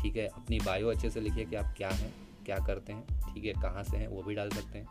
ठीक 0.05 0.17
है, 0.17 0.27
अपनी 0.27 0.59
बायो 0.59 0.87
अच्छे 0.87 1.09
से 1.09 1.21
लिखिए 1.21 1.45
कि 1.45 1.55
आप 1.55 1.73
क्या 1.77 1.89
हैं, 1.89 2.13
क्या 2.45 2.57
करते 2.57 2.93
हैं, 2.93 3.33
ठीक 3.33 3.45
है, 3.45 3.53
कहाँ 3.53 3.83
से 3.83 3.97
हैं, 3.97 4.07
वो 4.07 4.23
भी 4.23 4.35
डाल 4.35 4.49
सकते 4.49 4.77
हैं। 4.79 4.87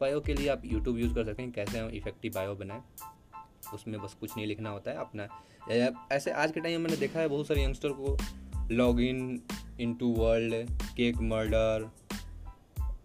बायो 0.00 0.20
के 0.20 0.34
लिए 0.34 0.48
आप 0.48 0.62
यूट्यूब 0.64 0.98
यूज़ 0.98 1.14
कर 1.14 1.24
सकते 1.24 1.42
हैं, 1.42 1.52
कैसे 1.52 1.78
हम 1.78 1.88
इफ़ेक्टिव 1.88 2.32
बायो 2.34 2.54
बनाएँ, 2.54 2.82
उसमें 3.74 4.00
बस 4.00 4.14
कुछ 4.14 4.36
नहीं 4.36 4.46
लिखना 4.46 4.70
होता 4.70 4.90
है, 4.90 4.96
अपना। 4.96 5.28
ऐसे 6.12 6.30
आज 6.30 6.52
के 6.52 6.60
टाइम 6.60 6.80
में 6.80 6.84
मैंने 6.84 6.96
देखा 6.96 7.20
है 7.20 7.28
बहुत 7.28 7.46
सारे 7.46 7.64
यंगस्टर 7.64 7.88
को 7.88 8.18
log 8.70 9.00
in 9.00 9.42
in 9.80 9.94
to 9.94 10.12
world 10.12 10.70
cake 10.96 11.16
murder 11.16 11.90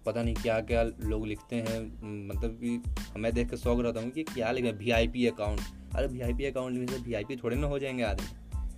पता 0.05 0.23
नहीं 0.23 0.35
क्या 0.35 0.61
क्या 0.61 0.83
लोग 0.83 1.27
लिखते 1.27 1.55
हैं 1.55 1.79
मतलब 2.27 2.51
कि 2.51 2.83
मैं 3.17 3.33
देख 3.33 3.49
कर 3.49 3.57
शौक 3.57 3.79
रहता 3.79 3.99
हूँ 3.99 4.09
कि 4.09 4.23
क्या 4.23 4.51
लिखे 4.51 4.71
वी 4.71 4.91
आई 4.91 5.07
पी 5.07 5.27
अकाउंट 5.27 5.61
अरे 5.95 6.07
वी 6.07 6.21
आई 6.21 6.33
पी 6.33 6.45
अकाउंट 6.45 6.77
में 6.77 6.87
से 6.87 6.97
वी 6.97 7.13
आई 7.13 7.23
पी 7.23 7.35
थोड़े 7.35 7.55
ना 7.55 7.67
हो 7.67 7.79
जाएँगे 7.79 8.03
आदमी। 8.03 8.27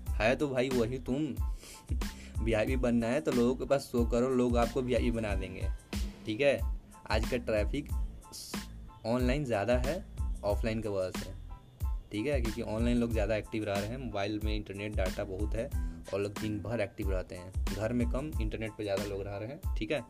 है 0.10 0.36
तो 0.36 0.48
भाई 0.48 0.70
वही 0.70 1.00
तुम। 1.00 1.36
वी 2.40 2.76
बनना 2.78 3.08
है 3.08 3.22
तो 3.22 3.32
लोगों 3.32 3.56
के 3.56 3.66
पास 3.66 3.90
सौ 3.92 4.04
करोड़ 4.06 4.34
लोग 4.34 4.58
आपको 4.58 4.82
वी 4.82 5.12
बना 5.12 5.34
देंगे। 5.36 5.68
ठीक 6.26 6.42
है? 6.42 6.60
आज 7.12 7.30
का 7.30 7.38
ट्रैफ़िक 7.40 7.90
ऑनलाइन 9.06 9.46
ज़्यादा 9.46 9.78
है 9.78 10.04
ऑफलाइन 10.46 10.82
के 10.82 10.90
वजह 10.90 11.20
से। 11.20 11.36
ठीक 12.12 12.28
है? 12.28 12.40
क्योंकि 12.42 12.62
ऑनलाइन 12.64 12.98
लोग 12.98 13.12
ज़्यादा 13.12 13.36
एक्टिव 13.36 13.64
रह 13.64 13.74
रहे 13.74 13.88
हैं 13.88 13.98
मोबाइल 13.98 14.40
में 14.44 14.56
इंटरनेट 14.56 14.96
डाटा 14.96 15.24
बहुत 15.24 15.56
है, 15.56 15.70
और 16.14 16.20
लोग 16.20 16.40
दिन 16.42 16.60
भर 16.62 16.82
एक्टिव 16.82 17.12
रहते 17.12 17.36
हैं। 17.36 17.76
घर 17.76 17.94
में 17.94 18.10
कम 18.10 18.32
इंटरनेट 18.42 18.72
पर 18.72 18.84
ज़्यादा 18.84 19.04
लोग 19.04 19.22
रह 19.22 19.38
रहे 19.38 19.50
हैं। 19.50 19.76
ठीक 19.78 19.92
है? 19.92 20.02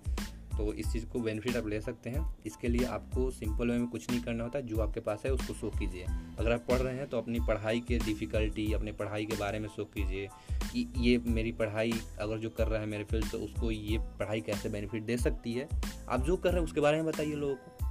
तो 0.58 0.72
इस 0.74 0.92
चीज़ 0.92 1.06
को 1.06 1.20
बेनिफिट 1.20 1.56
आप 1.58 1.68
ले 1.68 1.80
सकते 1.82 2.10
हैं। 2.10 2.26
इसके 2.46 2.68
लिए 2.68 2.86
आपको 2.88 3.30
सिंपल 3.32 3.72
वे 3.72 3.78
में 3.78 3.88
कुछ 3.88 4.10
नहीं 4.10 4.22
करना 4.22 4.44
होता। 4.44 4.60
जो 4.62 4.80
आपके 4.82 5.00
पास 5.00 5.24
है, 5.26 5.32
उसको 5.34 5.54
शो 5.54 5.70
कीजिए। 5.70 6.06
अगर 6.40 6.52
आप 6.52 6.66
पढ़ 6.70 6.78
रहे 6.78 6.96
हैं 6.96 7.08
तो 7.08 7.18
अपनी 7.18 7.40
पढ़ाई 7.48 7.80
के 7.80 7.98
डिफ़िकल्टी 8.00 8.72
अपने 8.74 8.92
पढ़ाई 8.94 9.26
के 9.26 9.38
बारे 9.38 9.60
में 9.60 9.68
शो 9.70 9.86
कीजिए 9.88 10.28
कि 10.64 10.88
ये 11.00 11.18
मेरी 11.28 11.52
पढ़ाई, 11.54 11.94
अगर 12.20 12.38
जो 12.38 12.50
कर 12.50 12.68
रहा 12.68 12.82
है 12.82 12.88
मेरे 12.88 13.04
फ़ील्ड 13.04 13.30
तो 13.32 13.38
उसको 13.40 13.72
ये 13.72 13.98
पढ़ाई 14.20 14.42
कैसे 14.42 14.70
बेनिफिट 14.70 15.04
दे 15.04 15.18
सकती 15.18 15.54
है? 15.54 15.68
आप 16.10 16.26
जो 16.26 16.38
कर 16.38 16.50
रहे 16.50 16.60
हैं, 16.60 16.66
उसके 16.66 16.82
बारे 16.82 16.98
में 16.98 17.06
बताइए 17.06 17.36
लोगों 17.36 17.56
को। 17.56 17.86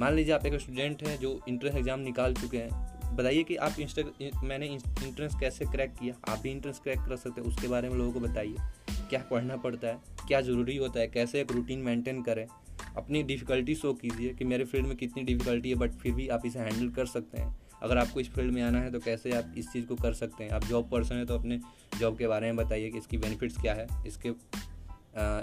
मान 0.00 0.14
लीजिए 0.14 0.34
आप 0.34 0.46
एक 0.46 0.60
स्टूडेंट 0.60 1.02
हैं, 1.02 1.18
जो 1.18 1.40
इंट्रेंस 1.48 1.76
एग्ज़ाम 1.76 2.00
निकाल 2.00 2.34
चुके 2.34 2.58
हैं। 2.58 3.16
बताइए 3.16 3.42
कि 3.42 3.56
आप 3.56 3.78
इंस्टा 3.80 4.02
मैंने 4.42 4.66
इंट्रेंस 4.66 5.34
कैसे 5.40 5.64
क्रैक 5.66 5.94
किया? 6.00 6.14
आप 6.28 6.38
भी 6.38 6.50
इंट्रेंस 6.50 6.80
क्रैक 6.80 6.98
कर 6.98 7.16
सकते 7.16 7.40
हैं। 7.40 7.48
उसके 7.48 7.68
बारे 7.68 7.88
में 7.88 7.96
लोगों 7.96 8.12
को 8.12 8.20
बताइए। 8.20 8.56
क्या 9.10 9.22
पढ़ना 9.30 9.56
पड़ता 9.56 9.88
है? 9.88 10.17
क्या 10.28 10.40
ज़रूरी 10.40 10.76
होता 10.76 11.00
है? 11.00 11.06
कैसे 11.08 11.40
एक 11.40 11.52
रूटीन 11.52 11.78
मेंटेन 11.78 12.22
करें? 12.22 12.46
अपनी 12.96 13.22
डिफ़िकल्टी 13.22 13.74
शो 13.74 13.92
कीजिए 13.94 14.34
कि 14.34 14.44
मेरे 14.44 14.64
फ़ील्ड 14.64 14.86
में 14.86 14.96
कितनी 14.96 15.22
डिफ़िकल्टी 15.22 15.68
है 15.68 15.74
बट 15.74 15.92
फिर 15.92 16.12
भी 16.14 16.28
आप 16.28 16.46
इसे 16.46 16.58
हैंडल 16.58 16.88
कर 16.90 17.06
सकते 17.06 17.40
हैं। 17.40 17.56
अगर 17.82 17.98
आपको 17.98 18.20
इस 18.20 18.30
फ़ील्ड 18.30 18.52
में 18.52 18.62
आना 18.62 18.80
है 18.80 18.90
तो 18.92 19.00
कैसे 19.00 19.32
आप 19.32 19.54
इस 19.58 19.70
चीज़ 19.72 19.86
को 19.86 19.94
कर 19.96 20.12
सकते 20.14 20.44
हैं? 20.44 20.50
आप 20.50 20.64
जॉब 20.64 20.90
पर्सन 20.90 21.14
है 21.14 21.26
तो 21.26 21.38
अपने 21.38 21.60
जॉब 21.98 22.18
के 22.18 22.26
बारे 22.26 22.46
में 22.46 22.56
बताइए 22.56 22.90
कि 22.90 22.98
इसकी 22.98 23.18
बेनिफिट्स 23.18 23.60
क्या 23.60 23.74
है? 23.74 23.86
इसके 24.06 24.32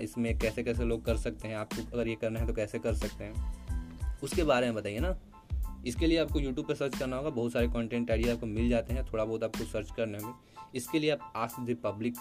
इसमें 0.03 0.37
कैसे 0.39 0.63
कैसे 0.63 0.83
लोग 0.83 1.05
कर 1.05 1.17
सकते 1.17 1.47
हैं? 1.47 1.55
आपको 1.55 1.81
अगर 1.93 2.07
ये 2.07 2.15
करना 2.15 2.39
है 2.39 2.47
तो 2.47 2.53
कैसे 2.53 2.79
कर 2.79 2.93
सकते 2.95 3.23
हैं? 3.23 4.19
उसके 4.23 4.43
बारे 4.43 4.65
में 4.65 4.75
बताइए 4.75 4.99
ना। 4.99 5.17
इसके 5.87 6.07
लिए 6.07 6.17
आपको 6.17 6.39
यूट्यूब 6.39 6.67
पर 6.67 6.75
सर्च 6.75 6.97
करना 6.97 7.17
होगा। 7.17 7.29
बहुत 7.29 7.51
सारे 7.51 7.67
कंटेंट 7.67 8.11
आइडिया 8.11 8.33
आपको 8.33 8.45
मिल 8.45 8.69
जाते 8.69 8.93
हैं। 8.93 9.05
थोड़ा 9.05 9.25
बहुत 9.25 9.43
आपको 9.43 9.63
सर्च 9.63 9.91
करने 9.97 10.17
होंगे। 10.17 10.77
इसके 10.77 10.99
लिए 10.99 11.11
आप 11.11 11.33
आस्क 11.35 11.59
द 11.61 11.77
पब्लिक 11.83 12.15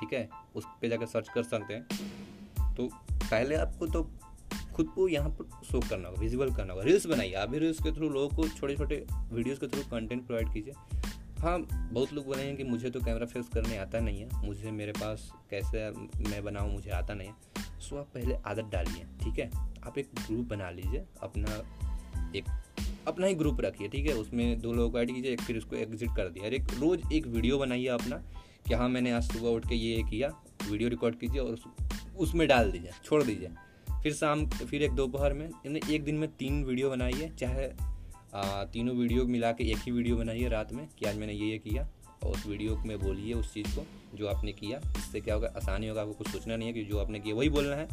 ठीक 0.00 0.12
है? 0.12 0.28
उस 0.54 0.64
पर 0.64 0.88
जाकर 0.88 1.06
सर्च 1.06 1.28
कर 1.28 1.42
सकते 1.42 1.74
हैं। 1.74 2.74
तो 2.74 2.88
पहले 3.06 3.54
आपको 3.54 3.86
तो 3.86 4.02
खुद 4.74 4.86
को 4.86 5.08
यहाँ 5.08 5.30
पर 5.30 5.66
शो 5.66 5.80
करना 5.80 6.08
होगा 6.08 6.20
विजिबल 6.20 6.54
करना 6.54 6.72
होगा। 6.72 6.84
रील्स 6.84 7.06
बनाइए। 7.06 7.32
आप 7.32 7.48
भी 7.48 7.58
रील्स 7.58 7.82
के 7.82 7.92
थ्रू 7.92 8.08
लोगों 8.08 8.36
को 8.36 8.48
छोटे 8.48 8.76
छोटे 8.76 9.04
वीडियोस 9.32 9.58
के 9.58 9.66
थ्रू 9.66 9.82
कंटेंट 9.82 10.26
प्रोवाइड 10.26 10.52
कीजिए। 10.52 10.74
हाँ 11.40 11.58
बहुत 11.92 12.12
लोग 12.12 12.26
बोले 12.26 12.42
हैं 12.42 12.56
कि 12.56 12.64
मुझे 12.64 12.90
तो 12.90 13.00
कैमरा 13.00 13.26
फेस 13.26 13.48
करने 13.48 13.76
आता 13.76 14.00
नहीं 14.00 14.20
है। 14.20 14.46
मुझे, 14.46 14.70
मेरे 14.70 14.92
पास 14.92 15.30
कैसे 15.50 15.90
मैं 16.30 16.42
बनाऊँ, 16.44 16.72
मुझे 16.72 16.90
आता 16.90 17.14
नहीं 17.14 17.28
है। 17.28 17.34
सो 17.80 17.96
आप 17.96 18.08
पहले 18.14 18.34
आदत 18.34 18.64
डालिए, 18.64 19.04
ठीक 19.22 19.38
है? 19.38 19.50
आप 19.84 19.98
एक 19.98 20.08
ग्रुप 20.16 20.46
बना 20.46 20.70
लीजिए। 20.70 21.04
अपना 21.22 21.54
एक, 22.36 22.44
अपना 23.08 23.26
ही 23.26 23.34
ग्रुप 23.34 23.60
रखिए, 23.60 23.88
ठीक 23.88 24.06
है? 24.06 24.14
उसमें 24.14 24.60
दो 24.60 24.72
लोगों 24.72 24.90
को 24.90 24.98
ऐड 24.98 25.14
कीजिए 25.14 25.36
फिर 25.36 25.56
उसको 25.56 25.76
एग्जिट 25.76 26.10
कर 26.16 26.28
दिया 26.28 26.46
एक, 26.46 26.62
रोज़ 26.78 27.12
एक 27.12 27.26
वीडियो 27.26 27.58
बनाइए 27.58 27.86
अपना। 27.86 28.22
कि 28.66 28.74
हाँ 28.74 28.88
मैंने 28.88 29.12
आज 29.12 29.30
सुबह 29.32 29.48
उठ 29.48 29.68
के 29.68 29.74
ये 29.74 30.02
किया 30.02 30.28
वीडियो 30.70 30.88
रिकॉर्ड 30.88 31.18
कीजिए 31.18 31.40
और 31.40 31.58
उसमें 32.18 32.46
डाल 32.48 32.70
दीजिए 32.72 32.90
छोड़ 33.04 33.22
दीजिए। 33.22 33.48
फिर 34.02 34.12
शाम 34.14 34.46
फिर 34.48 34.82
एक 34.82 34.92
दोपहर 34.92 35.32
में 35.32 35.46
यानी 35.46 35.80
एक 35.94 36.04
दिन 36.04 36.14
में 36.14 36.28
तीन 36.32 36.62
वीडियो 36.64 36.90
बनाइए 36.90 37.30
चाहे 37.38 37.70
आ, 38.34 38.64
तीनों 38.64 38.94
वीडियो 38.96 39.24
मिला 39.26 39.50
के 39.52 39.64
एक 39.64 39.78
ही 39.78 39.92
वीडियो 39.92 40.16
बनाइए 40.16 40.48
रात 40.48 40.72
में 40.72 40.86
कि 40.98 41.06
आज 41.06 41.16
मैंने 41.18 41.32
ये 41.32 41.46
ये 41.46 41.58
किया 41.58 41.88
और 42.22 42.30
उस 42.30 42.46
वीडियो 42.46 42.76
में 42.76 42.98
बोलिए 43.00 43.34
उस 43.34 43.52
चीज़ 43.54 43.74
को 43.76 43.84
जो 44.16 44.26
आपने 44.28 44.52
किया। 44.52 44.80
इससे 44.98 45.20
क्या 45.20 45.34
होगा 45.34 45.52
आसानी 45.56 45.88
होगा 45.88 46.00
आपको 46.00 46.12
कुछ 46.14 46.28
सोचना 46.28 46.56
नहीं 46.56 46.68
है 46.68 46.74
कि 46.74 46.84
जो 46.84 46.98
आपने 46.98 47.20
किया 47.20 47.34
वही 47.34 47.48
बोलना 47.48 47.76
है 47.76 47.88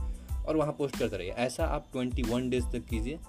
और 0.46 0.58
वहाँ 0.58 0.72
पोस्ट 0.72 1.00
करते 1.00 1.18
रहिए। 1.18 1.32
ऐसा 1.32 1.66
आप 1.66 1.88
ट्वेंटी 1.92 2.24
वन 2.24 2.50
डेज़ 2.50 2.66
तक 2.74 2.86
कीजिए 2.90 3.20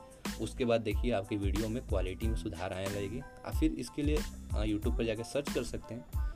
उसके 0.40 0.64
बाद 0.64 0.80
देखिए 0.80 1.12
आपकी 1.12 1.36
वीडियो 1.36 1.68
में 1.68 1.82
क्वालिटी 1.88 2.28
में 2.28 2.36
सुधार 2.36 2.72
आने 2.72 2.86
लगेगी। 2.86 3.20
आप 3.20 3.54
फिर 3.54 3.72
इसके 3.72 4.02
लिए 4.02 4.18
यूट्यूब 4.64 4.96
पर 4.96 5.04
जाकर 5.04 5.22
सर्च 5.24 5.52
कर 5.54 5.62
सकते 5.64 5.94
हैं। 5.94 6.27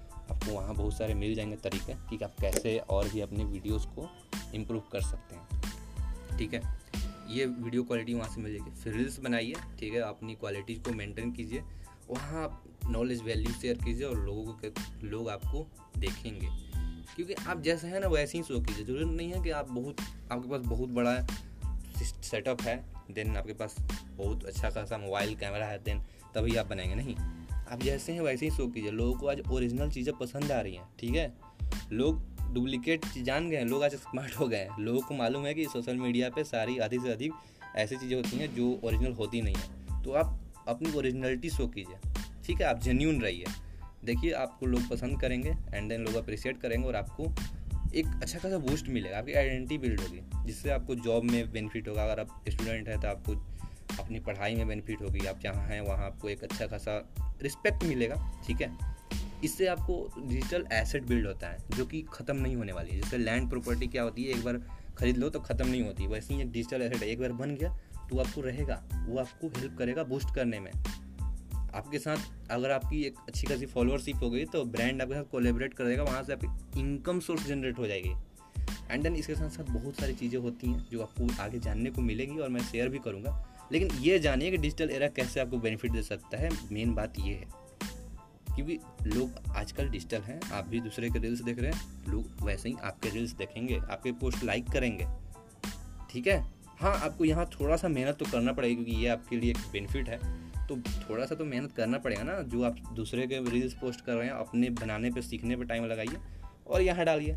आपको 0.42 0.54
वहाँ 0.54 0.74
बहुत 0.74 0.98
सारे 0.98 1.14
मिल 1.14 1.34
जाएँगे 1.34 1.56
तरीके 1.56 1.92
कि 1.92 2.24
आप 2.24 2.34
कैसे 2.40 2.78
और 2.78 3.08
भी 3.08 3.20
अपने 3.20 3.44
वीडियोस 3.44 3.86
को 3.86 4.08
इम्प्रूव 4.54 4.82
कर 4.92 5.00
सकते 5.00 5.36
हैं। 5.36 5.62
ठीक 6.38 6.54
है? 6.54 6.62
ये 7.28 7.46
वीडियो 7.46 7.82
क्वालिटी 7.82 8.14
वहाँ 8.14 8.34
से 8.34 8.40
मिल 8.40 8.58
जाएगी। 8.58 8.70
फिर 8.70 8.94
रील्स 8.94 9.20
बनाइए, 9.20 9.54
ठीक 9.80 9.92
है? 9.92 10.00
अपनी 10.00 10.34
क्वालिटी 10.34 10.74
को 10.74 10.92
मेंटेन 10.92 11.32
कीजिए। 11.32 11.62
वहाँ 12.10 12.44
आप 12.44 12.64
नॉलेज 12.86 13.22
वैल्यू 13.22 13.52
शेयर 13.52 13.78
कीजिए 13.78 14.06
और 14.06 14.24
लोगों 14.24 14.52
के 14.52 14.72
लोग 15.06 15.28
आपको 15.28 15.66
देखेंगे। 15.98 16.48
क्योंकि 17.16 17.34
आप 17.34 17.60
जैसे 17.60 17.86
हैं 17.86 18.00
ना, 18.00 18.06
वैसे 18.06 18.38
ही 18.38 18.44
शो 18.44 18.60
कीजिए। 18.60 18.84
ज़रूरत 18.84 19.06
नहीं 19.06 19.32
है 19.32 19.42
कि 19.42 19.50
आप 19.50 19.70
बहुत, 19.70 19.96
आपके 20.32 20.50
पास 20.50 20.60
बहुत 20.60 20.88
बड़ा 20.88 21.26
सेटअप 22.02 22.62
है 22.62 22.84
देन 23.10 23.36
आपके 23.36 23.52
पास 23.52 23.76
बहुत 24.16 24.44
अच्छा 24.44 24.70
खासा 24.70 24.98
मोबाइल 24.98 25.34
कैमरा 25.34 25.66
है 25.66 25.78
देन 25.78 26.00
तभी 26.34 26.56
आप 26.56 26.66
बनाएँगे। 26.66 26.94
नहीं। 26.94 27.41
आप 27.70 27.82
जैसे 27.82 28.12
हैं 28.12 28.20
वैसे 28.20 28.46
ही 28.46 28.50
शो 28.52 28.66
कीजिए 28.66 28.90
लोगों 28.90 29.14
को 29.14 29.26
आज 29.26 29.40
ओरिजिनल 29.50 29.90
चीज़ें 29.90 30.14
पसंद 30.16 30.52
आ 30.52 30.60
रही 30.60 30.74
हैं, 30.74 30.84
ठीक 30.98 31.14
है? 31.14 31.32
लोग 31.92 32.20
डुप्लीकेट 32.54 33.06
जान 33.18 33.48
गए 33.50 33.56
हैं, 33.56 33.64
लोग 33.64 33.84
आज 33.84 33.94
स्मार्ट 33.94 34.34
हो 34.34 34.48
गए 34.48 34.58
हैं। 34.58 34.78
लोगों 34.80 35.00
को 35.00 35.14
मालूम 35.14 35.46
है 35.46 35.54
कि 35.54 35.64
सोशल 35.64 35.96
मीडिया 35.96 36.28
पे 36.30 36.44
सारी 36.44 36.78
आधी 36.78 36.98
से 36.98 37.12
अधिक 37.12 37.32
ऐसी 37.76 37.96
चीज़ें 37.96 38.16
होती 38.16 38.36
हैं 38.36 38.54
जो 38.54 38.78
ओरिजिनल 38.84 39.12
होती 39.12 39.42
नहीं 39.42 39.54
है। 39.54 40.02
तो 40.02 40.12
आप 40.12 40.38
अपनी 40.68 40.92
ओरिजिनलिटी 40.92 41.50
शो 41.50 41.66
कीजिए 41.68 42.12
ठीक 42.44 42.60
है? 42.60 42.66
आप 42.66 42.80
जेन्यून 42.80 43.20
रहिए। 43.22 43.44
देखिए, 44.04 44.30
आपको 44.32 44.66
लोग 44.66 44.88
पसंद 44.88 45.20
करेंगे 45.20 45.50
एंड 45.74 45.88
देन 45.88 46.04
लोग 46.04 46.14
अप्रिशिएट 46.14 46.60
करेंगे 46.60 46.86
और 46.88 46.96
आपको 46.96 47.24
एक 47.94 48.06
अच्छा 48.06 48.38
खासा 48.38 48.58
बूस्ट 48.58 48.88
मिलेगा। 48.88 49.18
आपकी 49.18 49.32
आइडेंटिटी 49.32 49.78
बिल्ड 49.78 50.00
होगी, 50.00 50.20
जिससे 50.46 50.70
आपको 50.70 50.94
जॉब 50.96 51.24
में 51.24 51.52
बेनिफिट 51.52 51.88
होगा। 51.88 52.04
अगर 52.04 52.20
आप 52.20 52.44
स्टूडेंट 52.48 52.88
हैं 52.88 53.00
तो 53.00 53.08
आपको 53.08 53.34
अपनी 54.00 54.20
पढ़ाई 54.20 54.54
में 54.54 54.68
बेनिफिट 54.68 55.02
होगी, 55.02 55.26
आप 55.26 55.38
जहाँ 55.38 55.66
हैं, 55.66 55.80
वहाँ 55.80 56.06
आपको 56.06 56.28
एक 56.28 56.42
अच्छा 56.44 56.66
खासा 56.66 56.98
रिस्पेक्ट 57.42 57.84
मिलेगा, 57.84 58.16
ठीक 58.46 58.60
है? 58.62 58.70
इससे 59.44 59.66
आपको 59.66 59.94
डिजिटल 60.18 60.66
एसेट 60.72 61.04
बिल्ड 61.04 61.26
होता 61.26 61.48
है, 61.48 61.58
जो 61.76 61.86
कि 61.86 62.02
ख़त्म 62.12 62.36
नहीं 62.36 62.56
होने 62.56 62.72
वाली 62.72 62.90
है। 62.90 63.00
जैसे 63.00 63.18
लैंड 63.18 63.48
प्रॉपर्टी 63.50 63.86
क्या 63.86 64.02
होती 64.02 64.24
है, 64.24 64.30
एक 64.30 64.44
बार 64.44 64.60
खरीद 64.98 65.16
लो 65.16 65.28
तो 65.30 65.40
ख़त्म 65.40 65.66
नहीं 65.66 65.82
होती, 65.82 66.06
वैसे 66.06 66.34
ही 66.34 66.40
एक 66.42 66.50
डिजिटल 66.52 66.82
एसेट 66.82 67.02
है। 67.02 67.08
एक 67.08 67.20
बार 67.20 67.32
बन 67.32 67.54
गया 67.56 67.76
तो 68.10 68.18
आपको 68.18 68.40
रहेगा, 68.40 68.82
वो 69.06 69.18
आपको 69.18 69.48
हेल्प 69.58 69.76
करेगा 69.78 70.04
बूस्ट 70.04 70.34
करने 70.34 70.60
में। 70.60 70.70
आपके 71.74 71.98
साथ 71.98 72.50
अगर 72.50 72.70
आपकी 72.70 73.02
एक 73.02 73.18
अच्छी 73.28 73.46
खासी 73.46 73.66
फॉलोअरशिप 73.66 74.16
हो 74.16 74.30
गई 74.30 74.44
तो 74.44 74.64
ब्रांड 74.64 75.02
आपके 75.02 75.14
साथ 75.14 75.30
कोलेबरेट 75.30 75.74
कर 75.74 75.84
देगा 75.84 76.02
वहाँ 76.02 76.22
से 76.22 76.32
आपकी 76.32 76.80
इनकम 76.80 77.20
सोर्स 77.20 77.46
जनरेट 77.46 77.78
हो 77.78 77.86
जाएगी। 77.86 78.12
एंड 78.90 79.02
देन 79.02 79.14
इसके 79.16 79.34
साथ 79.34 79.50
साथ 79.50 79.72
बहुत 79.72 80.00
सारी 80.00 80.14
चीज़ें 80.14 80.38
होती 80.40 80.70
हैं, 80.70 80.84
जो 80.90 81.02
आपको 81.02 81.42
आगे 81.42 81.58
जानने 81.58 81.90
को 81.90 82.02
मिलेगी, 82.02 82.38
और 82.38 82.48
मैं 82.48 82.60
शेयर 82.62 82.88
भी 82.88 82.98
करूँगा। 82.98 83.30
लेकिन 83.72 83.90
ये 84.00 84.18
जानिए 84.18 84.50
कि 84.50 84.56
डिजिटल 84.56 84.90
एरा 84.90 85.08
कैसे 85.08 85.40
आपको 85.40 85.58
बेनिफिट 85.58 85.92
दे 85.92 86.02
सकता 86.02 86.38
है। 86.38 86.50
मेन 86.72 86.94
बात 86.94 87.18
ये 87.18 87.34
है 87.34 87.60
क्योंकि 88.48 88.78
लोग 89.08 89.56
आजकल 89.56 89.88
डिजिटल 89.88 90.20
हैं, 90.20 90.40
आप 90.52 90.66
भी 90.68 90.80
दूसरे 90.80 91.10
के 91.10 91.18
रील्स 91.18 91.40
देख 91.40 91.58
रहे 91.58 91.70
हैं, 91.70 92.10
लोग 92.10 92.44
वैसे 92.46 92.68
ही 92.68 92.74
आपके 92.82 93.10
रील्स 93.10 93.32
देखेंगे, 93.32 93.78
आपके 93.80 94.12
पोस्ट 94.12 94.44
लाइक 94.44 94.68
करेंगे। 94.70 95.06
ठीक 96.10 96.26
है? 96.26 96.40
हाँ 96.80 96.94
आपको 96.96 97.24
यहाँ 97.24 97.48
थोड़ा 97.50 97.76
सा 97.76 97.88
मेहनत 97.88 98.16
तो 98.16 98.24
करना 98.24 98.52
पड़ेगा 98.52 98.74
क्योंकि 98.74 99.02
ये 99.02 99.08
आपके 99.08 99.36
लिए 99.36 99.50
एक 99.50 99.58
बेनिफिट 99.72 100.08
है। 100.08 100.18
तो 100.66 100.76
थोड़ा 101.00 101.24
सा 101.26 101.34
तो 101.34 101.44
मेहनत 101.44 101.72
करना 101.72 101.98
पड़ेगा 101.98 102.22
ना, 102.22 102.40
जो 102.42 102.62
आप 102.62 102.76
दूसरे 102.94 103.26
के 103.26 103.38
रील्स 103.50 103.74
पोस्ट 103.74 104.00
कर 104.00 104.14
रहे 104.14 104.26
हैं, 104.26 104.34
अपने 104.34 104.70
बनाने 104.72 105.10
पर 105.10 105.22
सीखने 105.22 105.56
पर 105.56 105.64
टाइम 105.64 105.84
लगाइए 105.84 106.18
और 106.66 106.82
यहाँ 106.82 107.04
डालिए। 107.04 107.34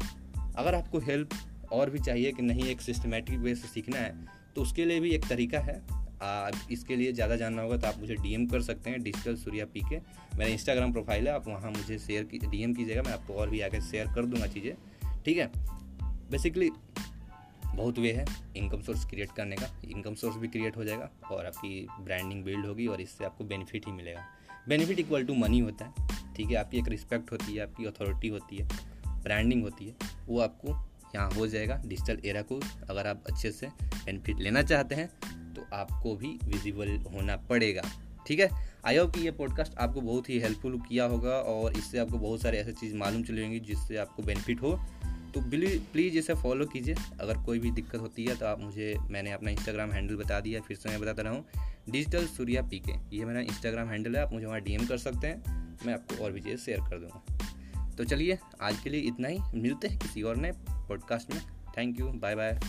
अगर 0.55 0.75
आपको 0.75 0.99
हेल्प 1.01 1.29
और 1.73 1.89
भी 1.89 1.99
चाहिए 1.99 2.31
कि 2.31 2.41
नहीं, 2.41 2.63
एक 2.63 2.81
सिस्टमेटिक 2.81 3.39
वे 3.39 3.55
से 3.55 3.67
सीखना 3.67 3.97
है 3.97 4.43
तो 4.55 4.61
उसके 4.61 4.85
लिए 4.85 4.99
भी 4.99 5.09
एक 5.11 5.27
तरीका 5.27 5.59
है। 5.59 5.81
आ, 6.21 6.49
इसके 6.71 6.95
लिए 6.95 7.11
ज़्यादा 7.13 7.35
जानना 7.35 7.61
होगा 7.61 7.77
तो 7.77 7.87
आप 7.87 7.99
मुझे 7.99 8.15
डीएम 8.15 8.45
कर 8.47 8.61
सकते 8.61 8.89
हैं 8.89 9.01
डिजिटल 9.03 9.35
सूर्या 9.35 9.65
पी 9.65 9.81
के। 9.89 9.99
मेरा 10.37 10.51
इंस्टाग्राम 10.51 10.91
प्रोफ़ाइल 10.91 11.27
है 11.27 11.33
आप 11.33 11.47
वहाँ 11.47 11.71
मुझे 11.71 11.97
शेयर 11.99 12.23
की 12.23 12.37
डीएम 12.39 12.73
कीजिएगा 12.73 13.01
मैं 13.01 13.13
आपको 13.13 13.33
और 13.33 13.49
भी 13.49 13.61
आगे 13.61 13.81
शेयर 13.81 14.07
कर 14.15 14.25
दूँगा 14.25 14.47
चीज़ें। 14.47 14.73
ठीक 15.25 15.37
है? 15.37 15.51
बेसिकली 16.31 16.69
बहुत 17.67 17.99
वे 17.99 18.11
है 18.11 18.25
इनकम 18.57 18.81
सोर्स 18.81 19.05
क्रिएट 19.05 19.31
करने 19.31 19.55
का। 19.55 19.69
इनकम 19.85 20.15
सोर्स 20.15 20.35
भी 20.35 20.47
क्रिएट 20.47 20.77
हो 20.77 20.83
जाएगा 20.83 21.09
और 21.31 21.45
आपकी 21.45 21.87
ब्रांडिंग 21.99 22.43
बिल्ड 22.43 22.65
होगी 22.65 22.87
और 22.87 23.01
इससे 23.01 23.25
आपको 23.25 23.43
बेनिफिट 23.43 23.85
ही 23.87 23.91
मिलेगा। 23.91 24.25
बेनिफिट 24.67 24.99
इक्वल 24.99 25.25
टू 25.25 25.33
मनी 25.35 25.59
होता 25.59 25.85
है 25.85 26.33
ठीक 26.35 26.49
है? 26.49 26.55
आपकी 26.55 26.77
एक 26.77 26.87
रिस्पेक्ट 26.87 27.31
होती 27.31 27.53
है 27.53 27.61
आपकी 27.63 27.85
अथॉरिटी 27.85 28.27
होती 28.27 28.57
है 28.57 28.67
ब्रांडिंग 29.23 29.63
होती 29.63 29.85
है 29.85 29.95
वो 30.27 30.39
आपको 30.41 30.69
यहाँ 31.15 31.29
हो 31.31 31.47
जाएगा। 31.47 31.81
डिजिटल 31.85 32.19
एरा 32.25 32.41
को 32.41 32.59
अगर 32.89 33.07
आप 33.07 33.23
अच्छे 33.29 33.51
से 33.51 33.67
बेनिफिट 33.95 34.39
लेना 34.39 34.61
चाहते 34.63 34.95
हैं 34.95 35.09
आपको 35.73 36.15
भी 36.15 36.39
विजिबल 36.43 36.97
होना 36.97 37.35
पड़ेगा। 37.35 37.81
ठीक 38.27 38.39
है? 38.39 38.49
आई 38.85 38.97
होप 38.97 39.15
कि 39.15 39.21
ये 39.21 39.31
पॉडकास्ट 39.31 39.77
आपको 39.77 40.01
बहुत 40.01 40.29
ही 40.29 40.39
हेल्पफुल 40.39 40.79
किया 40.79 41.05
होगा 41.05 41.31
और 41.31 41.77
इससे 41.77 41.99
आपको 41.99 42.17
बहुत 42.17 42.41
सारे 42.41 42.57
ऐसे 42.57 42.71
चीज़ 42.71 42.95
मालूम 42.95 43.23
चलेंगी 43.23 43.59
जिससे 43.59 43.97
आपको 43.97 44.23
बेनिफिट 44.23 44.61
हो। 44.61 44.79
तो 45.33 45.41
प्लीज़ 45.93 46.17
इसे 46.17 46.33
फॉलो 46.33 46.65
कीजिए। 46.65 46.95
अगर 47.21 47.37
कोई 47.37 47.59
भी 47.59 47.71
दिक्कत 47.71 47.95
होती 47.95 48.25
है 48.25 48.35
तो 48.35 48.45
आप 48.45 48.59
मुझे, 48.59 48.95
मैंने 49.11 49.31
अपना 49.31 49.51
इंस्टाग्राम 49.51 49.91
हैंडल 49.91 50.15
बता 50.15 50.39
दिया, 50.39 50.61
फिर 50.61 50.77
से 50.77 50.89
मैं 50.89 51.01
बताता 51.01 51.21
रहा 51.21 51.33
हूँ। 51.33 51.45
डिजिटल 51.89 52.25
सूर्या 52.25 52.61
पी 52.61 52.79
के 52.79 53.17
ये 53.17 53.25
मेरा 53.25 53.39
इंस्टाग्राम 53.39 53.87
हैंडल 53.89 54.15
है, 54.15 54.23
आप 54.23 54.33
मुझे 54.33 54.45
वहाँ 54.45 54.61
DM 54.61 54.87
कर 54.87 54.97
सकते 54.97 55.27
हैं। 55.27 55.43
मैं 55.85 55.93
आपको 55.93 56.23
और 56.23 56.31
भी 56.31 56.39
चीज़ें 56.41 56.57
शेयर 56.57 56.79
कर 56.79 56.99
दूँगा। 56.99 57.39
तो 57.97 58.03
चलिए, 58.03 58.39
आज 58.61 58.79
के 58.79 58.89
लिए 58.89 59.01
इतना 59.01 59.27
ही। 59.27 59.39
मिलते 59.55 59.87
हैं 59.87 59.99
किसी 59.99 60.21
और 60.21 60.37
नए 60.37 60.51
पॉडकास्ट 60.69 61.33
में। 61.33 61.41
Thank 61.77 61.99
you 61.99 62.07
bye 62.07 62.35
bye 62.35 62.59